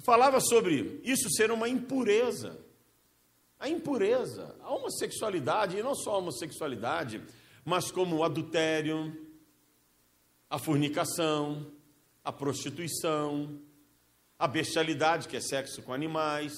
E 0.00 0.02
falava 0.02 0.40
sobre 0.40 0.98
isso 1.04 1.28
ser 1.30 1.50
uma 1.50 1.68
impureza. 1.68 2.58
A 3.58 3.68
impureza, 3.68 4.56
a 4.62 4.72
homossexualidade, 4.72 5.76
e 5.76 5.82
não 5.82 5.94
só 5.94 6.12
a 6.12 6.16
homossexualidade, 6.16 7.22
mas 7.62 7.90
como 7.90 8.16
o 8.16 8.24
adultério, 8.24 9.14
a 10.48 10.58
fornicação, 10.58 11.70
a 12.24 12.32
prostituição, 12.32 13.60
a 14.38 14.48
bestialidade, 14.48 15.28
que 15.28 15.36
é 15.36 15.40
sexo 15.40 15.82
com 15.82 15.92
animais. 15.92 16.54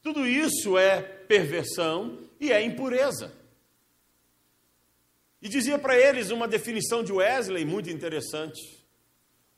Tudo 0.00 0.24
isso 0.24 0.78
é 0.78 1.02
perversão 1.02 2.16
e 2.38 2.52
é 2.52 2.62
impureza. 2.62 3.34
E 5.42 5.48
dizia 5.48 5.80
para 5.80 5.98
eles 5.98 6.30
uma 6.30 6.46
definição 6.46 7.02
de 7.02 7.12
Wesley 7.12 7.64
muito 7.64 7.90
interessante. 7.90 8.79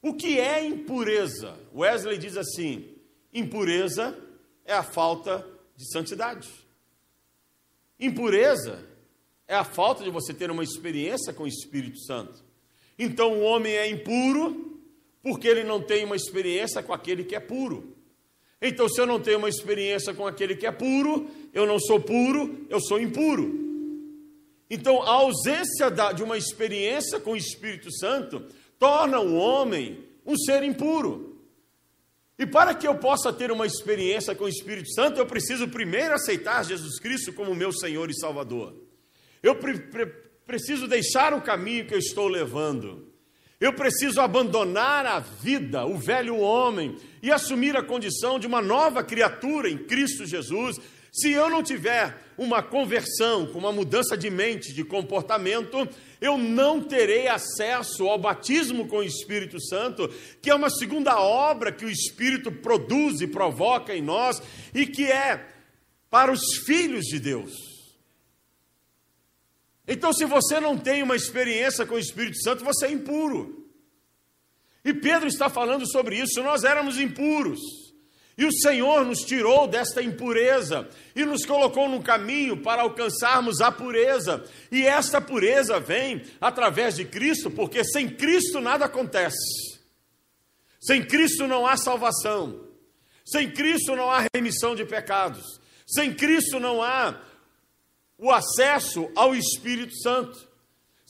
O 0.03 0.15
que 0.15 0.39
é 0.39 0.65
impureza? 0.67 1.57
Wesley 1.73 2.19
diz 2.19 2.37
assim: 2.37 2.93
impureza 3.33 4.19
é 4.65 4.75
a 4.75 4.83
falta 4.83 5.47
de 5.77 5.91
santidade. 5.93 6.49
Impureza 7.99 8.85
é 9.47 9.55
a 9.55 9.65
falta 9.65 10.03
de 10.03 10.11
você 10.11 10.35
ter 10.35 10.51
uma 10.51 10.65
experiência 10.65 11.33
com 11.33 11.45
o 11.45 11.49
Espírito 11.49 12.01
Santo. 12.01 12.45
Então 12.99 13.35
o 13.35 13.43
homem 13.43 13.73
é 13.75 13.89
impuro 13.89 14.81
porque 15.23 15.47
ele 15.47 15.63
não 15.63 15.81
tem 15.81 16.05
uma 16.05 16.17
experiência 16.17 16.83
com 16.83 16.93
aquele 16.93 17.23
que 17.23 17.37
é 17.37 17.41
puro. 17.41 17.97
Então, 18.61 18.89
se 18.89 19.01
eu 19.01 19.07
não 19.07 19.21
tenho 19.21 19.39
uma 19.39 19.49
experiência 19.49 20.15
com 20.15 20.25
aquele 20.27 20.55
que 20.55 20.67
é 20.67 20.71
puro, 20.71 21.29
eu 21.53 21.67
não 21.67 21.81
sou 21.81 22.01
puro, 22.01 22.65
eu 22.69 22.81
sou 22.81 23.01
impuro. 23.01 23.61
Então, 24.71 25.03
a 25.03 25.11
ausência 25.11 25.91
de 26.15 26.23
uma 26.23 26.37
experiência 26.37 27.19
com 27.19 27.33
o 27.33 27.37
Espírito 27.37 27.93
Santo 27.93 28.47
torna 28.83 29.21
o 29.21 29.37
homem 29.37 30.05
um 30.27 30.37
ser 30.37 30.65
impuro. 30.65 31.41
E 32.37 32.45
para 32.45 32.75
que 32.75 32.85
eu 32.85 32.97
possa 32.97 33.33
ter 33.33 33.53
uma 33.53 33.65
experiência 33.65 34.35
com 34.35 34.43
o 34.43 34.49
Espírito 34.49 34.93
Santo, 34.93 35.21
eu 35.21 35.25
preciso 35.25 35.69
primeiro 35.69 36.15
aceitar 36.15 36.65
Jesus 36.65 36.99
Cristo 36.99 37.33
como 37.33 37.55
meu 37.55 37.71
Senhor 37.73 38.11
e 38.11 38.19
Salvador. 38.19 38.75
Eu 39.41 39.55
pre 39.55 39.79
pre 39.79 40.07
preciso 40.45 40.89
deixar 40.89 41.33
o 41.33 41.41
caminho 41.41 41.87
que 41.87 41.95
eu 41.95 41.99
estou 41.99 42.27
levando. 42.27 43.07
Eu 43.61 43.73
preciso 43.73 44.21
abandonar 44.21 45.07
a 45.07 45.21
vida, 45.21 45.87
o 45.87 45.97
velho 45.97 46.37
homem, 46.39 46.97
e 47.23 47.31
assumir 47.31 47.77
a 47.77 47.85
condição 47.85 48.37
de 48.37 48.49
uma 48.49 48.61
nova 48.61 49.05
criatura 49.05 49.71
em 49.71 49.79
Cristo 49.79 50.27
Jesus, 50.27 50.81
se 51.13 51.31
eu 51.31 51.49
não 51.49 51.63
tiver 51.63 52.17
uma 52.37 52.61
conversão, 52.61 53.47
com 53.47 53.61
uma 53.61 53.71
mudança 53.71 54.17
de 54.17 54.29
mente, 54.29 54.73
de 54.73 54.83
comportamento, 54.83 55.89
eu 56.23 56.39
não 56.39 56.81
terei 56.81 57.27
acesso 57.27 58.07
ao 58.07 58.17
batismo 58.17 58.87
com 58.87 58.99
o 58.99 59.03
Espírito 59.03 59.61
Santo, 59.61 60.09
que 60.41 60.49
é 60.49 60.55
uma 60.55 60.71
segunda 60.71 61.21
obra 61.21 61.73
que 61.73 61.85
o 61.85 61.91
Espírito 61.91 62.53
produz 62.53 63.21
e 63.21 63.27
provoca 63.27 63.95
em 63.95 64.01
nós 64.01 64.41
e 64.73 64.87
que 64.87 65.11
é 65.11 65.49
para 66.09 66.31
os 66.31 66.59
filhos 66.65 67.07
de 67.07 67.19
Deus. 67.19 67.53
Então, 69.87 70.13
se 70.13 70.25
você 70.25 70.61
não 70.61 70.79
tem 70.79 71.03
uma 71.03 71.17
experiência 71.17 71.85
com 71.85 71.97
o 71.97 71.99
Espírito 71.99 72.41
Santo, 72.41 72.65
você 72.65 72.87
é 72.87 72.93
impuro. 72.93 73.69
E 74.85 74.95
Pedro 74.95 75.27
está 75.27 75.51
falando 75.51 75.91
sobre 75.91 76.17
isso. 76.17 76.41
Nós 76.41 76.63
éramos 76.63 77.01
impuros. 77.01 77.59
E 78.37 78.47
o 78.47 78.53
Senhor 78.53 79.05
nos 79.05 79.21
tirou 79.21 79.69
desta 79.69 80.03
impureza 80.03 80.89
e 81.15 81.25
nos 81.25 81.45
colocou 81.45 81.89
no 81.89 82.03
caminho 82.03 82.57
para 82.57 82.83
alcançarmos 82.83 83.61
a 83.61 83.71
pureza. 83.71 84.45
E 84.71 84.87
esta 84.87 85.21
pureza 85.21 85.79
vem 85.79 86.23
através 86.41 86.97
de 86.97 87.05
Cristo, 87.05 87.51
porque 87.51 87.85
sem 87.85 88.09
Cristo 88.09 88.61
nada 88.61 88.87
acontece. 88.87 89.81
Sem 90.81 91.05
Cristo 91.05 91.47
não 91.47 91.67
há 91.67 91.77
salvação. 91.77 92.69
Sem 93.25 93.51
Cristo 93.51 93.95
não 93.95 94.11
há 94.11 94.27
remissão 94.35 94.75
de 94.75 94.85
pecados. 94.85 95.61
Sem 95.87 96.15
Cristo 96.15 96.59
não 96.59 96.83
há 96.83 97.21
o 98.19 98.31
acesso 98.31 99.11
ao 99.15 99.35
Espírito 99.35 99.95
Santo. 100.01 100.52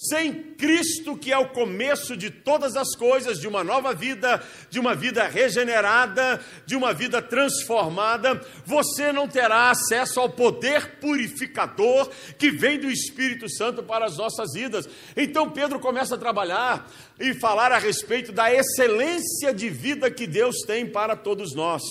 Sem 0.08 0.32
Cristo, 0.32 1.16
que 1.16 1.32
é 1.32 1.38
o 1.38 1.50
começo 1.50 2.16
de 2.16 2.28
todas 2.28 2.74
as 2.74 2.96
coisas, 2.96 3.38
de 3.38 3.46
uma 3.46 3.62
nova 3.62 3.94
vida, 3.94 4.42
de 4.68 4.80
uma 4.80 4.96
vida 4.96 5.28
regenerada, 5.28 6.40
de 6.66 6.74
uma 6.74 6.92
vida 6.92 7.22
transformada, 7.22 8.40
você 8.66 9.12
não 9.12 9.28
terá 9.28 9.70
acesso 9.70 10.18
ao 10.18 10.28
poder 10.28 10.98
purificador 10.98 12.10
que 12.36 12.50
vem 12.50 12.80
do 12.80 12.90
Espírito 12.90 13.48
Santo 13.48 13.80
para 13.80 14.06
as 14.06 14.16
nossas 14.16 14.52
vidas. 14.54 14.88
Então 15.16 15.48
Pedro 15.48 15.78
começa 15.78 16.16
a 16.16 16.18
trabalhar 16.18 16.90
e 17.20 17.32
falar 17.34 17.70
a 17.70 17.78
respeito 17.78 18.32
da 18.32 18.52
excelência 18.52 19.54
de 19.54 19.70
vida 19.70 20.10
que 20.10 20.26
Deus 20.26 20.62
tem 20.66 20.84
para 20.84 21.14
todos 21.14 21.54
nós. 21.54 21.82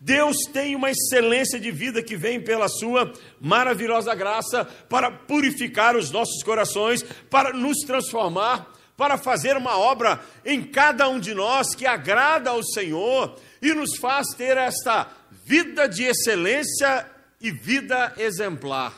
Deus 0.00 0.36
tem 0.52 0.76
uma 0.76 0.90
excelência 0.90 1.58
de 1.58 1.70
vida 1.70 2.02
que 2.02 2.16
vem 2.16 2.40
pela 2.40 2.68
Sua 2.68 3.12
maravilhosa 3.40 4.14
graça 4.14 4.64
para 4.64 5.10
purificar 5.10 5.96
os 5.96 6.10
nossos 6.10 6.42
corações, 6.42 7.02
para 7.28 7.52
nos 7.52 7.78
transformar, 7.78 8.72
para 8.96 9.18
fazer 9.18 9.56
uma 9.56 9.76
obra 9.76 10.20
em 10.44 10.62
cada 10.62 11.08
um 11.08 11.18
de 11.18 11.34
nós 11.34 11.74
que 11.74 11.86
agrada 11.86 12.50
ao 12.50 12.62
Senhor 12.62 13.38
e 13.60 13.72
nos 13.74 13.96
faz 13.96 14.28
ter 14.36 14.56
esta 14.56 15.10
vida 15.44 15.88
de 15.88 16.04
excelência 16.04 17.10
e 17.40 17.50
vida 17.50 18.14
exemplar. 18.18 18.94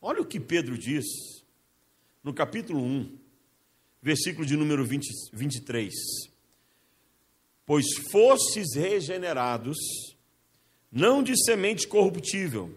Olha 0.00 0.20
o 0.20 0.26
que 0.26 0.38
Pedro 0.38 0.76
diz 0.76 1.04
no 2.22 2.34
capítulo 2.34 2.82
1, 2.82 3.18
versículo 4.02 4.46
de 4.46 4.56
número 4.56 4.84
20, 4.84 5.06
23. 5.32 6.35
Pois 7.66 7.84
fostes 8.12 8.74
regenerados, 8.76 9.76
não 10.90 11.22
de 11.22 11.36
semente 11.44 11.86
corruptível, 11.86 12.72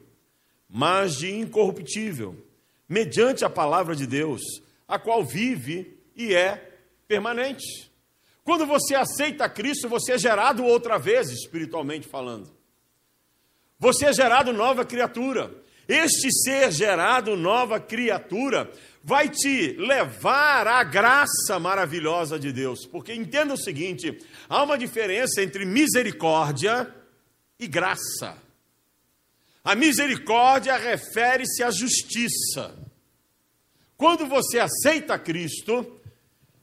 mas 0.67 1.15
de 1.15 1.31
incorruptível, 1.31 2.35
mediante 2.87 3.45
a 3.45 3.49
palavra 3.49 3.95
de 3.95 4.07
Deus, 4.07 4.41
a 4.87 4.97
qual 4.97 5.23
vive 5.23 5.97
e 6.15 6.33
é 6.33 6.77
permanente. 7.07 7.89
Quando 8.43 8.65
você 8.65 8.95
aceita 8.95 9.47
Cristo, 9.47 9.87
você 9.87 10.13
é 10.13 10.17
gerado 10.17 10.65
outra 10.65 10.97
vez, 10.97 11.29
espiritualmente 11.29 12.07
falando. 12.07 12.51
Você 13.77 14.07
é 14.07 14.13
gerado 14.13 14.51
nova 14.51 14.83
criatura. 14.83 15.53
Este 15.89 16.31
ser 16.31 16.71
gerado 16.71 17.35
nova 17.35 17.79
criatura 17.79 18.71
vai 19.03 19.27
te 19.27 19.73
levar 19.73 20.67
à 20.67 20.83
graça 20.83 21.57
maravilhosa 21.59 22.37
de 22.37 22.53
Deus. 22.53 22.85
Porque 22.85 23.11
entenda 23.11 23.55
o 23.55 23.57
seguinte: 23.57 24.19
há 24.47 24.61
uma 24.61 24.77
diferença 24.77 25.41
entre 25.41 25.65
misericórdia 25.65 26.93
e 27.59 27.65
graça. 27.67 28.37
A 29.63 29.73
misericórdia 29.73 30.77
refere-se 30.77 31.63
à 31.63 31.71
justiça. 31.71 32.77
Quando 33.97 34.27
você 34.27 34.59
aceita 34.59 35.17
Cristo, 35.17 35.99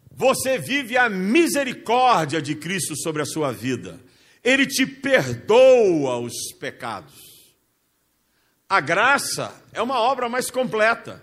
você 0.09 0.57
vive 0.57 0.97
a 0.97 1.09
misericórdia 1.09 2.41
de 2.41 2.55
Cristo 2.55 2.97
sobre 2.97 3.23
a 3.23 3.27
sua 3.27 3.51
vida. 3.51 4.01
Ele 4.43 4.67
te 4.67 4.87
perdoa 4.87 6.19
os 6.19 6.53
pecados. 6.61 7.26
A 8.69 8.81
graça 8.81 9.55
é 9.73 9.81
uma 9.81 10.01
obra 10.01 10.29
mais 10.29 10.51
completa. 10.51 11.23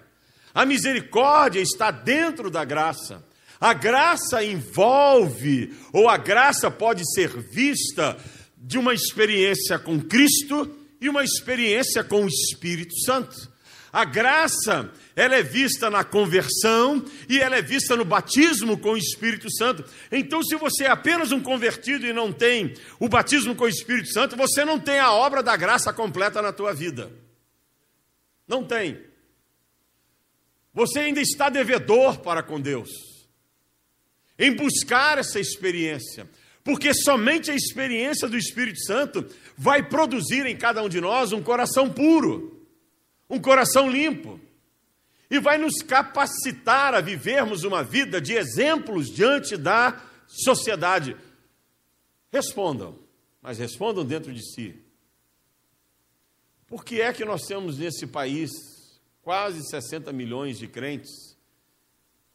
A 0.53 0.65
misericórdia 0.65 1.59
está 1.59 1.91
dentro 1.91 2.49
da 2.49 2.63
graça. 2.63 3.21
A 3.59 3.73
graça 3.73 4.41
envolve, 4.41 5.75
ou 5.91 6.07
a 6.07 6.15
graça 6.15 6.71
pode 6.71 7.03
ser 7.13 7.29
vista 7.51 8.17
de 8.57 8.77
uma 8.77 8.93
experiência 8.93 9.77
com 9.77 9.99
Cristo 9.99 10.73
e 11.01 11.09
uma 11.09 11.21
experiência 11.21 12.01
com 12.01 12.23
o 12.23 12.27
Espírito 12.29 12.97
Santo. 13.01 13.51
A 13.91 14.05
graça, 14.05 14.89
ela 15.13 15.35
é 15.35 15.43
vista 15.43 15.89
na 15.89 16.03
conversão 16.03 17.03
e 17.27 17.41
ela 17.41 17.57
é 17.57 17.61
vista 17.61 17.93
no 17.95 18.05
batismo 18.05 18.77
com 18.77 18.93
o 18.93 18.97
Espírito 18.97 19.51
Santo. 19.51 19.83
Então, 20.09 20.41
se 20.41 20.55
você 20.55 20.85
é 20.85 20.89
apenas 20.89 21.33
um 21.33 21.41
convertido 21.41 22.05
e 22.05 22.13
não 22.13 22.31
tem 22.31 22.73
o 23.01 23.09
batismo 23.09 23.53
com 23.53 23.65
o 23.65 23.69
Espírito 23.69 24.13
Santo, 24.13 24.37
você 24.37 24.63
não 24.63 24.79
tem 24.79 24.99
a 24.99 25.11
obra 25.11 25.43
da 25.43 25.57
graça 25.57 25.91
completa 25.91 26.41
na 26.41 26.53
tua 26.53 26.73
vida. 26.73 27.22
Não 28.47 28.63
tem. 28.63 29.01
Você 30.73 30.99
ainda 30.99 31.21
está 31.21 31.49
devedor 31.49 32.19
para 32.19 32.41
com 32.41 32.59
Deus 32.59 32.89
em 34.37 34.55
buscar 34.55 35.19
essa 35.19 35.39
experiência, 35.39 36.27
porque 36.63 36.93
somente 36.93 37.51
a 37.51 37.55
experiência 37.55 38.27
do 38.27 38.35
Espírito 38.35 38.83
Santo 38.83 39.25
vai 39.55 39.87
produzir 39.87 40.45
em 40.47 40.57
cada 40.57 40.81
um 40.81 40.89
de 40.89 40.99
nós 40.99 41.31
um 41.31 41.43
coração 41.43 41.89
puro 41.89 42.53
um 43.33 43.39
coração 43.39 43.89
limpo, 43.89 44.39
e 45.29 45.39
vai 45.39 45.57
nos 45.57 45.81
capacitar 45.81 46.93
a 46.93 47.01
vivermos 47.01 47.63
uma 47.63 47.83
vida 47.83 48.21
de 48.21 48.33
exemplos 48.33 49.09
diante 49.09 49.57
da 49.57 49.99
sociedade. 50.27 51.17
Respondam, 52.31 52.99
mas 53.41 53.57
respondam 53.57 54.05
dentro 54.05 54.31
de 54.31 54.43
si. 54.53 54.79
Por 56.73 56.83
que 56.83 57.01
é 57.01 57.13
que 57.13 57.23
nós 57.23 57.43
temos 57.43 57.77
nesse 57.77 58.07
país 58.07 58.49
quase 59.21 59.63
60 59.69 60.11
milhões 60.11 60.57
de 60.57 60.67
crentes 60.67 61.37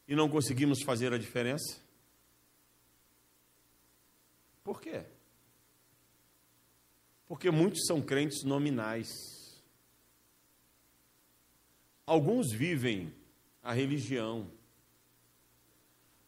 e 0.07 0.15
não 0.15 0.29
conseguimos 0.29 0.81
fazer 0.81 1.11
a 1.11 1.17
diferença? 1.17 1.77
Por 4.63 4.79
quê? 4.79 5.03
Porque 7.27 7.51
muitos 7.51 7.85
são 7.85 8.01
crentes 8.01 8.45
nominais. 8.45 9.09
Alguns 12.05 12.49
vivem 12.49 13.13
a 13.61 13.73
religião, 13.73 14.49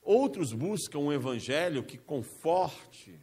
outros 0.01 0.51
buscam 0.51 0.99
um 0.99 1.13
evangelho 1.13 1.81
que 1.81 1.97
conforte 1.97 3.17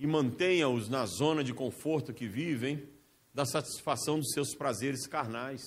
e 0.00 0.04
mantenha-os 0.04 0.88
na 0.88 1.06
zona 1.06 1.44
de 1.44 1.54
conforto 1.54 2.12
que 2.12 2.26
vivem, 2.26 2.97
da 3.38 3.46
satisfação 3.46 4.18
dos 4.18 4.32
seus 4.32 4.52
prazeres 4.52 5.06
carnais. 5.06 5.62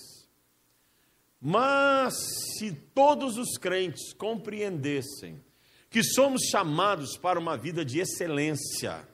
Mas 1.39 2.13
se 2.57 2.73
todos 2.93 3.37
os 3.37 3.57
crentes 3.57 4.11
compreendessem 4.11 5.41
que 5.89 6.03
somos 6.03 6.41
chamados 6.51 7.15
para 7.15 7.39
uma 7.39 7.55
vida 7.55 7.85
de 7.85 8.01
excelência, 8.01 9.07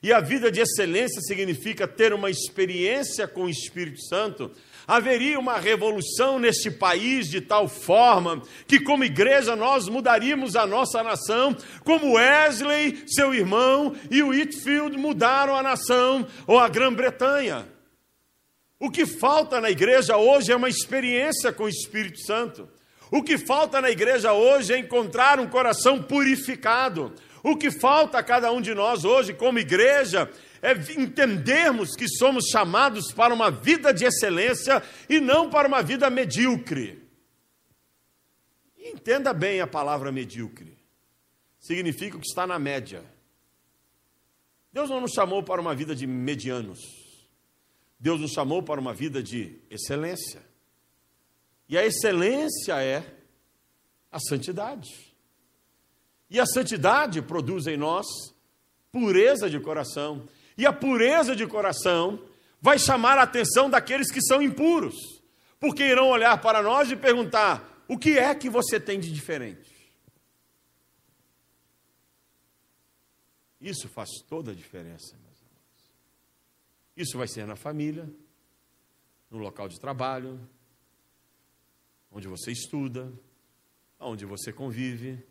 e 0.00 0.12
a 0.12 0.20
vida 0.20 0.52
de 0.52 0.60
excelência 0.60 1.20
significa 1.20 1.88
ter 1.88 2.12
uma 2.12 2.30
experiência 2.30 3.26
com 3.26 3.46
o 3.46 3.50
Espírito 3.50 4.00
Santo, 4.02 4.52
haveria 4.86 5.36
uma 5.36 5.58
revolução 5.58 6.38
neste 6.38 6.70
país 6.70 7.28
de 7.28 7.40
tal 7.40 7.66
forma 7.68 8.40
que, 8.68 8.78
como 8.78 9.02
igreja, 9.02 9.56
nós 9.56 9.88
mudaríamos 9.88 10.54
a 10.54 10.64
nossa 10.64 11.02
nação, 11.02 11.56
como 11.82 12.12
Wesley, 12.12 13.02
seu 13.08 13.34
irmão, 13.34 13.96
e 14.08 14.22
o 14.22 14.28
Whitfield 14.28 14.96
mudaram 14.96 15.56
a 15.56 15.62
nação, 15.62 16.24
ou 16.46 16.60
a 16.60 16.68
Grã-Bretanha. 16.68 17.74
O 18.78 18.90
que 18.90 19.06
falta 19.06 19.60
na 19.60 19.70
igreja 19.70 20.16
hoje 20.16 20.52
é 20.52 20.56
uma 20.56 20.68
experiência 20.68 21.52
com 21.52 21.64
o 21.64 21.68
Espírito 21.68 22.20
Santo. 22.20 22.68
O 23.10 23.22
que 23.22 23.38
falta 23.38 23.80
na 23.80 23.90
igreja 23.90 24.32
hoje 24.32 24.74
é 24.74 24.78
encontrar 24.78 25.40
um 25.40 25.48
coração 25.48 26.02
purificado. 26.02 27.14
O 27.42 27.56
que 27.56 27.70
falta 27.70 28.18
a 28.18 28.22
cada 28.22 28.50
um 28.52 28.60
de 28.60 28.74
nós 28.74 29.04
hoje, 29.04 29.32
como 29.32 29.58
igreja, 29.58 30.30
é 30.60 30.72
entendermos 31.00 31.94
que 31.94 32.08
somos 32.08 32.46
chamados 32.48 33.12
para 33.12 33.32
uma 33.32 33.50
vida 33.50 33.94
de 33.94 34.04
excelência 34.04 34.82
e 35.08 35.20
não 35.20 35.48
para 35.48 35.68
uma 35.68 35.82
vida 35.82 36.10
medíocre. 36.10 37.06
entenda 38.76 39.32
bem 39.32 39.60
a 39.60 39.66
palavra 39.66 40.12
medíocre. 40.12 40.76
Significa 41.58 42.16
o 42.16 42.20
que 42.20 42.26
está 42.26 42.46
na 42.46 42.58
média. 42.58 43.02
Deus 44.72 44.90
não 44.90 45.00
nos 45.00 45.12
chamou 45.12 45.42
para 45.42 45.60
uma 45.60 45.74
vida 45.74 45.94
de 45.94 46.06
medianos. 46.06 47.05
Deus 47.98 48.20
nos 48.20 48.32
chamou 48.32 48.62
para 48.62 48.80
uma 48.80 48.92
vida 48.92 49.22
de 49.22 49.58
excelência. 49.70 50.42
E 51.68 51.76
a 51.76 51.84
excelência 51.84 52.80
é 52.82 53.04
a 54.12 54.18
santidade. 54.20 55.14
E 56.28 56.38
a 56.38 56.46
santidade 56.46 57.22
produz 57.22 57.66
em 57.66 57.76
nós 57.76 58.06
pureza 58.92 59.48
de 59.48 59.58
coração. 59.60 60.28
E 60.56 60.64
a 60.64 60.72
pureza 60.72 61.36
de 61.36 61.46
coração 61.46 62.22
vai 62.60 62.78
chamar 62.78 63.18
a 63.18 63.22
atenção 63.22 63.68
daqueles 63.68 64.10
que 64.10 64.22
são 64.22 64.40
impuros, 64.42 64.94
porque 65.60 65.84
irão 65.84 66.08
olhar 66.08 66.40
para 66.40 66.62
nós 66.62 66.90
e 66.90 66.96
perguntar: 66.96 67.84
o 67.86 67.98
que 67.98 68.18
é 68.18 68.34
que 68.34 68.48
você 68.48 68.80
tem 68.80 68.98
de 68.98 69.12
diferente? 69.12 69.74
Isso 73.60 73.88
faz 73.88 74.08
toda 74.28 74.52
a 74.52 74.54
diferença. 74.54 75.25
Isso 76.96 77.18
vai 77.18 77.28
ser 77.28 77.46
na 77.46 77.56
família, 77.56 78.08
no 79.30 79.38
local 79.38 79.68
de 79.68 79.78
trabalho, 79.78 80.40
onde 82.10 82.26
você 82.26 82.50
estuda, 82.50 83.12
onde 84.00 84.24
você 84.24 84.52
convive. 84.52 85.22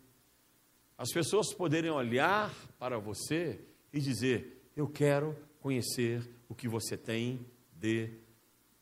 As 0.96 1.10
pessoas 1.12 1.52
poderem 1.52 1.90
olhar 1.90 2.54
para 2.78 2.98
você 2.98 3.60
e 3.92 4.00
dizer: 4.00 4.70
eu 4.76 4.88
quero 4.88 5.36
conhecer 5.60 6.28
o 6.48 6.54
que 6.54 6.68
você 6.68 6.96
tem 6.96 7.44
de 7.72 8.10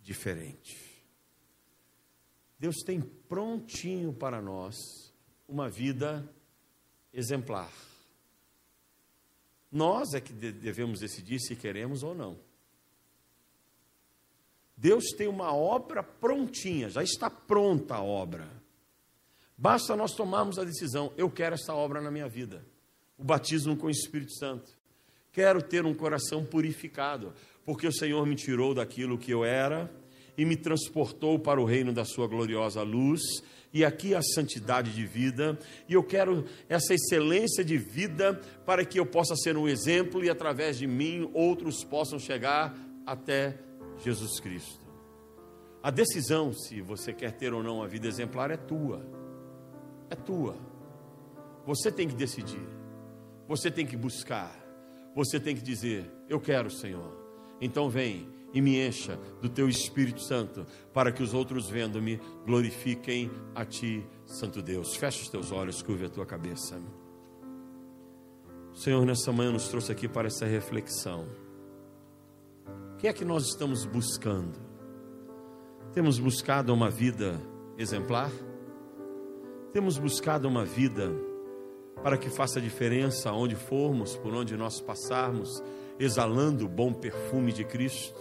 diferente. 0.00 0.94
Deus 2.58 2.76
tem 2.84 3.00
prontinho 3.00 4.12
para 4.12 4.40
nós 4.40 4.76
uma 5.48 5.68
vida 5.68 6.28
exemplar. 7.12 7.72
Nós 9.70 10.14
é 10.14 10.20
que 10.20 10.32
devemos 10.32 11.00
decidir 11.00 11.40
se 11.40 11.56
queremos 11.56 12.02
ou 12.02 12.14
não. 12.14 12.38
Deus 14.76 15.04
tem 15.16 15.28
uma 15.28 15.54
obra 15.54 16.02
prontinha, 16.02 16.90
já 16.90 17.02
está 17.02 17.30
pronta 17.30 17.94
a 17.94 18.02
obra. 18.02 18.48
Basta 19.56 19.94
nós 19.94 20.12
tomarmos 20.12 20.58
a 20.58 20.64
decisão: 20.64 21.12
eu 21.16 21.30
quero 21.30 21.54
essa 21.54 21.74
obra 21.74 22.00
na 22.00 22.10
minha 22.10 22.28
vida. 22.28 22.64
O 23.16 23.24
batismo 23.24 23.76
com 23.76 23.86
o 23.86 23.90
Espírito 23.90 24.32
Santo. 24.34 24.76
Quero 25.32 25.62
ter 25.62 25.84
um 25.84 25.94
coração 25.94 26.44
purificado, 26.44 27.32
porque 27.64 27.86
o 27.86 27.92
Senhor 27.92 28.26
me 28.26 28.36
tirou 28.36 28.74
daquilo 28.74 29.18
que 29.18 29.32
eu 29.32 29.44
era 29.44 29.90
e 30.36 30.44
me 30.44 30.56
transportou 30.56 31.38
para 31.38 31.60
o 31.60 31.64
reino 31.64 31.92
da 31.92 32.04
Sua 32.04 32.26
gloriosa 32.26 32.82
luz. 32.82 33.20
E 33.72 33.84
aqui 33.84 34.14
a 34.14 34.22
santidade 34.22 34.92
de 34.94 35.04
vida, 35.04 35.58
e 35.88 35.94
eu 35.94 36.04
quero 36.04 36.44
essa 36.68 36.94
excelência 36.94 37.64
de 37.64 37.76
vida 37.76 38.40
para 38.64 38.84
que 38.84 39.00
eu 39.00 39.04
possa 39.04 39.34
ser 39.34 39.56
um 39.56 39.66
exemplo 39.66 40.24
e 40.24 40.30
através 40.30 40.78
de 40.78 40.86
mim 40.86 41.28
outros 41.34 41.82
possam 41.82 42.16
chegar 42.16 42.72
até 43.04 43.58
Jesus 43.98 44.40
Cristo. 44.40 44.84
A 45.82 45.90
decisão 45.90 46.52
se 46.52 46.80
você 46.80 47.12
quer 47.12 47.32
ter 47.32 47.52
ou 47.52 47.62
não 47.62 47.76
uma 47.76 47.88
vida 47.88 48.08
exemplar 48.08 48.50
é 48.50 48.56
tua. 48.56 49.04
É 50.08 50.14
tua. 50.14 50.56
Você 51.66 51.92
tem 51.92 52.08
que 52.08 52.14
decidir. 52.14 52.66
Você 53.46 53.70
tem 53.70 53.86
que 53.86 53.96
buscar. 53.96 54.54
Você 55.14 55.38
tem 55.38 55.54
que 55.54 55.62
dizer: 55.62 56.10
Eu 56.28 56.40
quero, 56.40 56.70
Senhor. 56.70 57.12
Então 57.60 57.88
vem 57.88 58.28
e 58.54 58.60
me 58.60 58.80
encha 58.86 59.18
do 59.42 59.48
teu 59.48 59.68
Espírito 59.68 60.20
Santo, 60.20 60.64
para 60.92 61.10
que 61.10 61.22
os 61.22 61.34
outros 61.34 61.68
vendo-me 61.68 62.20
glorifiquem 62.46 63.30
a 63.54 63.64
ti, 63.64 64.06
Santo 64.24 64.62
Deus. 64.62 64.94
Fecha 64.94 65.22
os 65.22 65.28
teus 65.28 65.50
olhos, 65.50 65.82
curva 65.82 66.06
a 66.06 66.08
tua 66.08 66.24
cabeça. 66.24 66.80
O 68.72 68.76
Senhor, 68.76 69.04
nessa 69.04 69.32
manhã, 69.32 69.52
nos 69.52 69.68
trouxe 69.68 69.90
aqui 69.90 70.08
para 70.08 70.28
essa 70.28 70.46
reflexão. 70.46 71.26
Que 73.04 73.08
é 73.08 73.12
que 73.12 73.22
nós 73.22 73.44
estamos 73.48 73.84
buscando? 73.84 74.58
Temos 75.92 76.18
buscado 76.18 76.72
uma 76.72 76.88
vida 76.88 77.38
exemplar? 77.76 78.30
Temos 79.74 79.98
buscado 79.98 80.48
uma 80.48 80.64
vida 80.64 81.12
para 82.02 82.16
que 82.16 82.30
faça 82.30 82.58
diferença 82.58 83.28
aonde 83.28 83.56
formos, 83.56 84.16
por 84.16 84.32
onde 84.32 84.56
nós 84.56 84.80
passarmos, 84.80 85.62
exalando 86.00 86.64
o 86.64 86.68
bom 86.68 86.94
perfume 86.94 87.52
de 87.52 87.62
Cristo? 87.62 88.18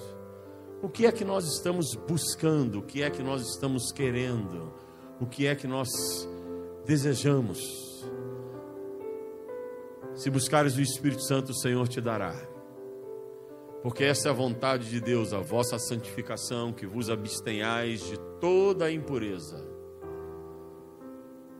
O 0.81 0.89
que 0.89 1.05
é 1.05 1.13
que 1.13 1.23
nós 1.23 1.45
estamos 1.45 1.95
buscando? 1.95 2.79
O 2.79 2.83
que 2.83 3.03
é 3.03 3.09
que 3.09 3.23
nós 3.23 3.41
estamos 3.53 3.89
querendo? 3.89 4.73
O 5.17 5.25
que 5.25 5.47
é 5.47 5.55
que 5.55 5.65
nós 5.65 5.87
desejamos? 6.85 8.05
Se 10.13 10.29
buscares 10.29 10.75
o 10.75 10.81
Espírito 10.81 11.23
Santo, 11.23 11.53
o 11.53 11.55
Senhor 11.55 11.87
te 11.87 12.01
dará. 12.01 12.51
Porque 13.83 14.05
essa 14.05 14.29
é 14.29 14.31
a 14.31 14.33
vontade 14.33 14.89
de 14.89 15.01
Deus, 15.01 15.33
a 15.33 15.39
vossa 15.39 15.77
santificação, 15.77 16.71
que 16.71 16.87
vos 16.87 17.09
abstenhais 17.09 17.99
de 17.99 18.17
toda 18.39 18.85
a 18.85 18.91
impureza. 18.91 19.61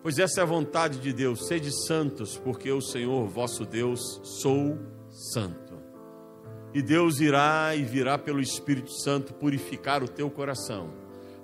Pois 0.01 0.17
essa 0.17 0.39
é 0.39 0.43
a 0.43 0.45
vontade 0.45 0.99
de 0.99 1.11
Deus, 1.11 1.47
sede 1.47 1.69
santos, 1.85 2.37
porque 2.37 2.71
o 2.71 2.79
Senhor 2.79 3.27
vosso 3.27 3.65
Deus 3.65 4.21
sou 4.23 4.79
santo. 5.09 5.73
E 6.73 6.81
Deus 6.81 7.19
irá 7.19 7.75
e 7.75 7.83
virá 7.83 8.17
pelo 8.17 8.39
Espírito 8.39 8.91
Santo 9.01 9.33
purificar 9.33 10.01
o 10.01 10.07
teu 10.07 10.29
coração, 10.29 10.91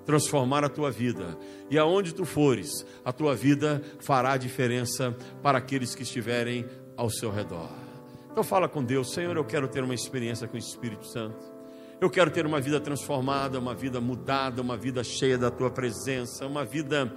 transformar 0.06 0.64
a 0.64 0.68
tua 0.70 0.90
vida. 0.90 1.36
E 1.70 1.78
aonde 1.78 2.14
tu 2.14 2.24
fores, 2.24 2.86
a 3.04 3.12
tua 3.12 3.34
vida 3.34 3.82
fará 4.00 4.38
diferença 4.38 5.14
para 5.42 5.58
aqueles 5.58 5.94
que 5.94 6.04
estiverem 6.04 6.64
ao 6.96 7.10
seu 7.10 7.30
redor. 7.30 7.89
Então 8.30 8.44
fala 8.44 8.68
com 8.68 8.82
Deus, 8.82 9.12
Senhor, 9.12 9.36
eu 9.36 9.44
quero 9.44 9.66
ter 9.66 9.82
uma 9.82 9.94
experiência 9.94 10.46
com 10.46 10.56
o 10.56 10.58
Espírito 10.58 11.06
Santo. 11.06 11.60
Eu 12.00 12.08
quero 12.08 12.30
ter 12.30 12.46
uma 12.46 12.60
vida 12.60 12.80
transformada, 12.80 13.58
uma 13.58 13.74
vida 13.74 14.00
mudada, 14.00 14.62
uma 14.62 14.76
vida 14.76 15.04
cheia 15.04 15.36
da 15.36 15.50
tua 15.50 15.70
presença, 15.70 16.46
uma 16.46 16.64
vida 16.64 17.12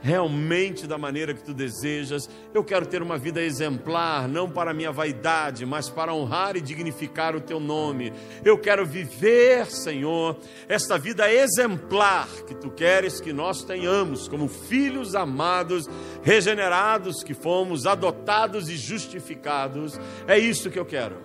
realmente 0.00 0.86
da 0.86 0.98
maneira 0.98 1.34
que 1.34 1.42
tu 1.42 1.52
desejas. 1.52 2.28
Eu 2.52 2.64
quero 2.64 2.86
ter 2.86 3.02
uma 3.02 3.18
vida 3.18 3.42
exemplar, 3.42 4.26
não 4.28 4.50
para 4.50 4.74
minha 4.74 4.90
vaidade, 4.90 5.66
mas 5.66 5.88
para 5.88 6.14
honrar 6.14 6.56
e 6.56 6.60
dignificar 6.60 7.36
o 7.36 7.40
teu 7.40 7.60
nome. 7.60 8.12
Eu 8.44 8.58
quero 8.58 8.84
viver, 8.86 9.66
Senhor, 9.66 10.36
esta 10.68 10.98
vida 10.98 11.32
exemplar 11.32 12.28
que 12.46 12.54
tu 12.54 12.70
queres 12.70 13.20
que 13.20 13.32
nós 13.32 13.62
tenhamos 13.62 14.28
como 14.28 14.48
filhos 14.48 15.14
amados, 15.14 15.88
regenerados 16.22 17.22
que 17.22 17.34
fomos, 17.34 17.86
adotados 17.86 18.68
e 18.68 18.76
justificados. 18.76 19.98
É 20.26 20.38
isso 20.38 20.70
que 20.70 20.78
eu 20.78 20.86
quero. 20.86 21.16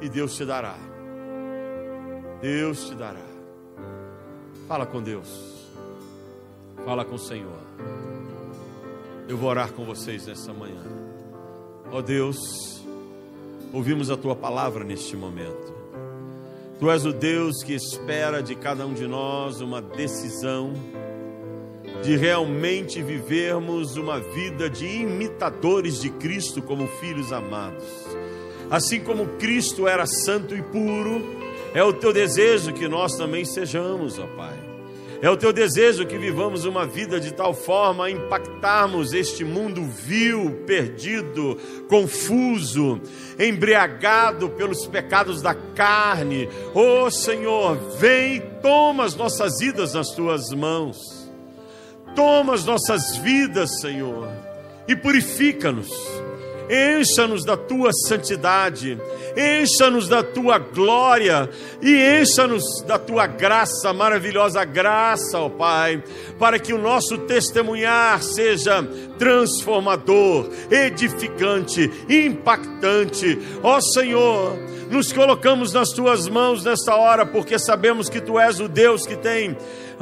E 0.00 0.08
Deus 0.08 0.36
te 0.36 0.44
dará. 0.44 0.76
Deus 2.40 2.88
te 2.88 2.94
dará. 2.94 3.22
Fala 4.66 4.84
com 4.84 5.00
Deus. 5.00 5.28
Fala 6.84 7.04
com 7.04 7.14
o 7.14 7.18
Senhor. 7.18 7.61
Eu 9.28 9.36
vou 9.36 9.48
orar 9.48 9.72
com 9.72 9.84
vocês 9.84 10.26
nessa 10.26 10.52
manhã. 10.52 10.82
Ó 11.90 11.98
oh 11.98 12.02
Deus, 12.02 12.82
ouvimos 13.72 14.10
a 14.10 14.16
tua 14.16 14.36
palavra 14.36 14.84
neste 14.84 15.16
momento. 15.16 15.72
Tu 16.78 16.90
és 16.90 17.06
o 17.06 17.12
Deus 17.12 17.62
que 17.62 17.74
espera 17.74 18.42
de 18.42 18.54
cada 18.54 18.84
um 18.84 18.92
de 18.92 19.06
nós 19.06 19.60
uma 19.60 19.80
decisão 19.80 20.72
de 22.02 22.16
realmente 22.16 23.00
vivermos 23.00 23.96
uma 23.96 24.18
vida 24.18 24.68
de 24.68 24.86
imitadores 24.86 26.00
de 26.00 26.10
Cristo 26.10 26.60
como 26.60 26.88
filhos 26.88 27.32
amados. 27.32 27.84
Assim 28.70 29.00
como 29.00 29.26
Cristo 29.38 29.86
era 29.86 30.06
santo 30.06 30.56
e 30.56 30.62
puro, 30.62 31.22
é 31.74 31.82
o 31.84 31.92
teu 31.92 32.12
desejo 32.12 32.72
que 32.72 32.88
nós 32.88 33.16
também 33.16 33.44
sejamos, 33.44 34.18
ó 34.18 34.26
Pai. 34.26 34.71
É 35.22 35.30
o 35.30 35.36
teu 35.36 35.52
desejo 35.52 36.04
que 36.04 36.18
vivamos 36.18 36.64
uma 36.64 36.84
vida 36.84 37.20
de 37.20 37.32
tal 37.32 37.54
forma 37.54 38.06
a 38.06 38.10
impactarmos 38.10 39.12
este 39.12 39.44
mundo 39.44 39.84
vil, 39.84 40.64
perdido, 40.66 41.56
confuso, 41.88 43.00
embriagado 43.38 44.50
pelos 44.50 44.84
pecados 44.84 45.40
da 45.40 45.54
carne. 45.54 46.48
Oh 46.74 47.08
Senhor, 47.08 47.76
vem 48.00 48.38
e 48.38 48.40
toma 48.60 49.04
as 49.04 49.14
nossas 49.14 49.60
vidas 49.60 49.94
nas 49.94 50.08
tuas 50.08 50.50
mãos. 50.50 50.98
Toma 52.16 52.54
as 52.54 52.64
nossas 52.64 53.16
vidas, 53.18 53.80
Senhor, 53.80 54.28
e 54.88 54.96
purifica-nos. 54.96 56.11
Encha-nos 56.72 57.44
da 57.44 57.56
tua 57.56 57.90
santidade 57.92 58.98
encha-nos 59.36 60.08
da 60.08 60.22
tua 60.22 60.58
glória 60.58 61.48
e 61.80 62.20
encha-nos 62.20 62.62
da 62.86 62.98
tua 62.98 63.26
graça, 63.26 63.92
maravilhosa 63.92 64.64
graça, 64.64 65.38
ó 65.38 65.48
Pai, 65.48 66.02
para 66.38 66.58
que 66.58 66.72
o 66.72 66.78
nosso 66.78 67.18
testemunhar 67.18 68.22
seja 68.22 68.82
transformador, 69.18 70.48
edificante, 70.70 71.90
impactante. 72.08 73.38
Ó 73.62 73.80
Senhor, 73.80 74.56
nos 74.90 75.12
colocamos 75.12 75.72
nas 75.72 75.90
tuas 75.90 76.28
mãos 76.28 76.64
nesta 76.64 76.94
hora, 76.94 77.24
porque 77.24 77.58
sabemos 77.58 78.08
que 78.08 78.20
tu 78.20 78.38
és 78.38 78.60
o 78.60 78.68
Deus 78.68 79.06
que 79.06 79.16
tem 79.16 79.56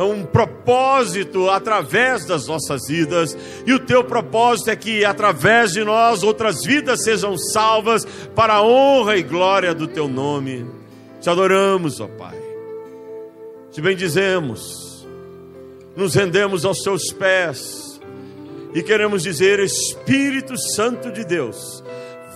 um 0.05 0.25
propósito 0.25 1.51
através 1.51 2.25
das 2.25 2.47
nossas 2.47 2.87
vidas, 2.89 3.37
e 3.67 3.73
o 3.73 3.79
teu 3.79 4.05
propósito 4.05 4.71
é 4.71 4.77
que 4.77 5.05
através 5.05 5.73
de 5.73 5.85
nós 5.85 6.23
outras 6.23 6.63
vidas 6.65 7.05
sejam 7.05 7.37
salvas 7.37 8.05
para 8.35 8.55
a 8.55 8.63
honra 8.63 9.17
e 9.17 9.23
glória 9.23 9.75
do 9.75 9.87
teu 9.87 10.09
nome. 10.09 10.67
Te 11.21 11.29
adoramos, 11.29 12.01
ó 12.01 12.09
Pai, 12.09 12.39
te 13.71 13.81
bendizemos, 13.81 15.07
nos 15.95 16.15
rendemos 16.15 16.65
aos 16.65 16.79
teus 16.79 17.13
pés. 17.13 18.01
E 18.73 18.83
queremos 18.83 19.23
dizer: 19.23 19.59
Espírito 19.59 20.57
Santo 20.57 21.11
de 21.11 21.25
Deus, 21.25 21.83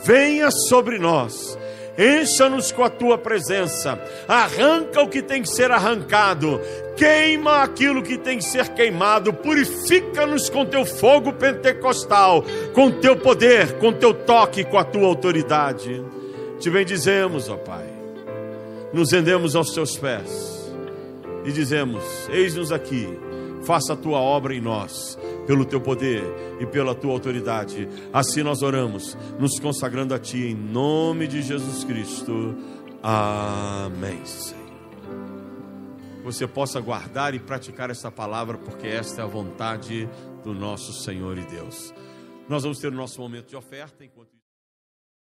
venha 0.04 0.50
sobre 0.50 0.98
nós 0.98 1.56
encha-nos 1.98 2.72
com 2.72 2.82
a 2.82 2.90
tua 2.90 3.16
presença, 3.16 3.98
arranca 4.26 5.00
o 5.02 5.08
que 5.08 5.22
tem 5.22 5.42
que 5.42 5.48
ser 5.48 5.70
arrancado, 5.70 6.60
queima 6.96 7.62
aquilo 7.62 8.02
que 8.02 8.18
tem 8.18 8.38
que 8.38 8.44
ser 8.44 8.68
queimado, 8.68 9.32
purifica-nos 9.32 10.48
com 10.48 10.64
teu 10.64 10.84
fogo 10.84 11.32
pentecostal, 11.32 12.44
com 12.72 12.90
teu 12.90 13.16
poder, 13.16 13.78
com 13.78 13.92
teu 13.92 14.12
toque, 14.12 14.64
com 14.64 14.78
a 14.78 14.84
tua 14.84 15.06
autoridade. 15.06 16.04
Te 16.58 16.70
bendizemos, 16.70 17.48
ó 17.48 17.56
Pai, 17.56 17.86
nos 18.92 19.12
rendemos 19.12 19.54
aos 19.54 19.72
teus 19.72 19.96
pés 19.96 20.72
e 21.44 21.52
dizemos: 21.52 22.02
Eis-nos 22.30 22.72
aqui, 22.72 23.08
faça 23.62 23.92
a 23.92 23.96
tua 23.96 24.18
obra 24.18 24.54
em 24.54 24.60
nós 24.60 25.18
pelo 25.46 25.64
teu 25.64 25.80
poder 25.80 26.24
e 26.60 26.66
pela 26.66 26.94
tua 26.94 27.12
autoridade. 27.12 27.88
Assim 28.12 28.42
nós 28.42 28.62
oramos, 28.62 29.16
nos 29.38 29.58
consagrando 29.58 30.14
a 30.14 30.18
ti 30.18 30.46
em 30.46 30.54
nome 30.54 31.26
de 31.26 31.42
Jesus 31.42 31.84
Cristo. 31.84 32.56
Amém. 33.02 34.24
Senhor. 34.24 34.64
Você 36.24 36.46
possa 36.46 36.80
guardar 36.80 37.34
e 37.34 37.38
praticar 37.38 37.90
essa 37.90 38.10
palavra, 38.10 38.56
porque 38.56 38.86
esta 38.86 39.20
é 39.20 39.24
a 39.24 39.28
vontade 39.28 40.08
do 40.42 40.54
nosso 40.54 40.92
Senhor 40.92 41.36
e 41.36 41.44
Deus. 41.44 41.92
Nós 42.48 42.62
vamos 42.62 42.78
ter 42.78 42.88
o 42.88 42.96
nosso 42.96 43.20
momento 43.20 43.48
de 43.48 43.56
oferta 43.56 44.04
enquanto 44.04 44.33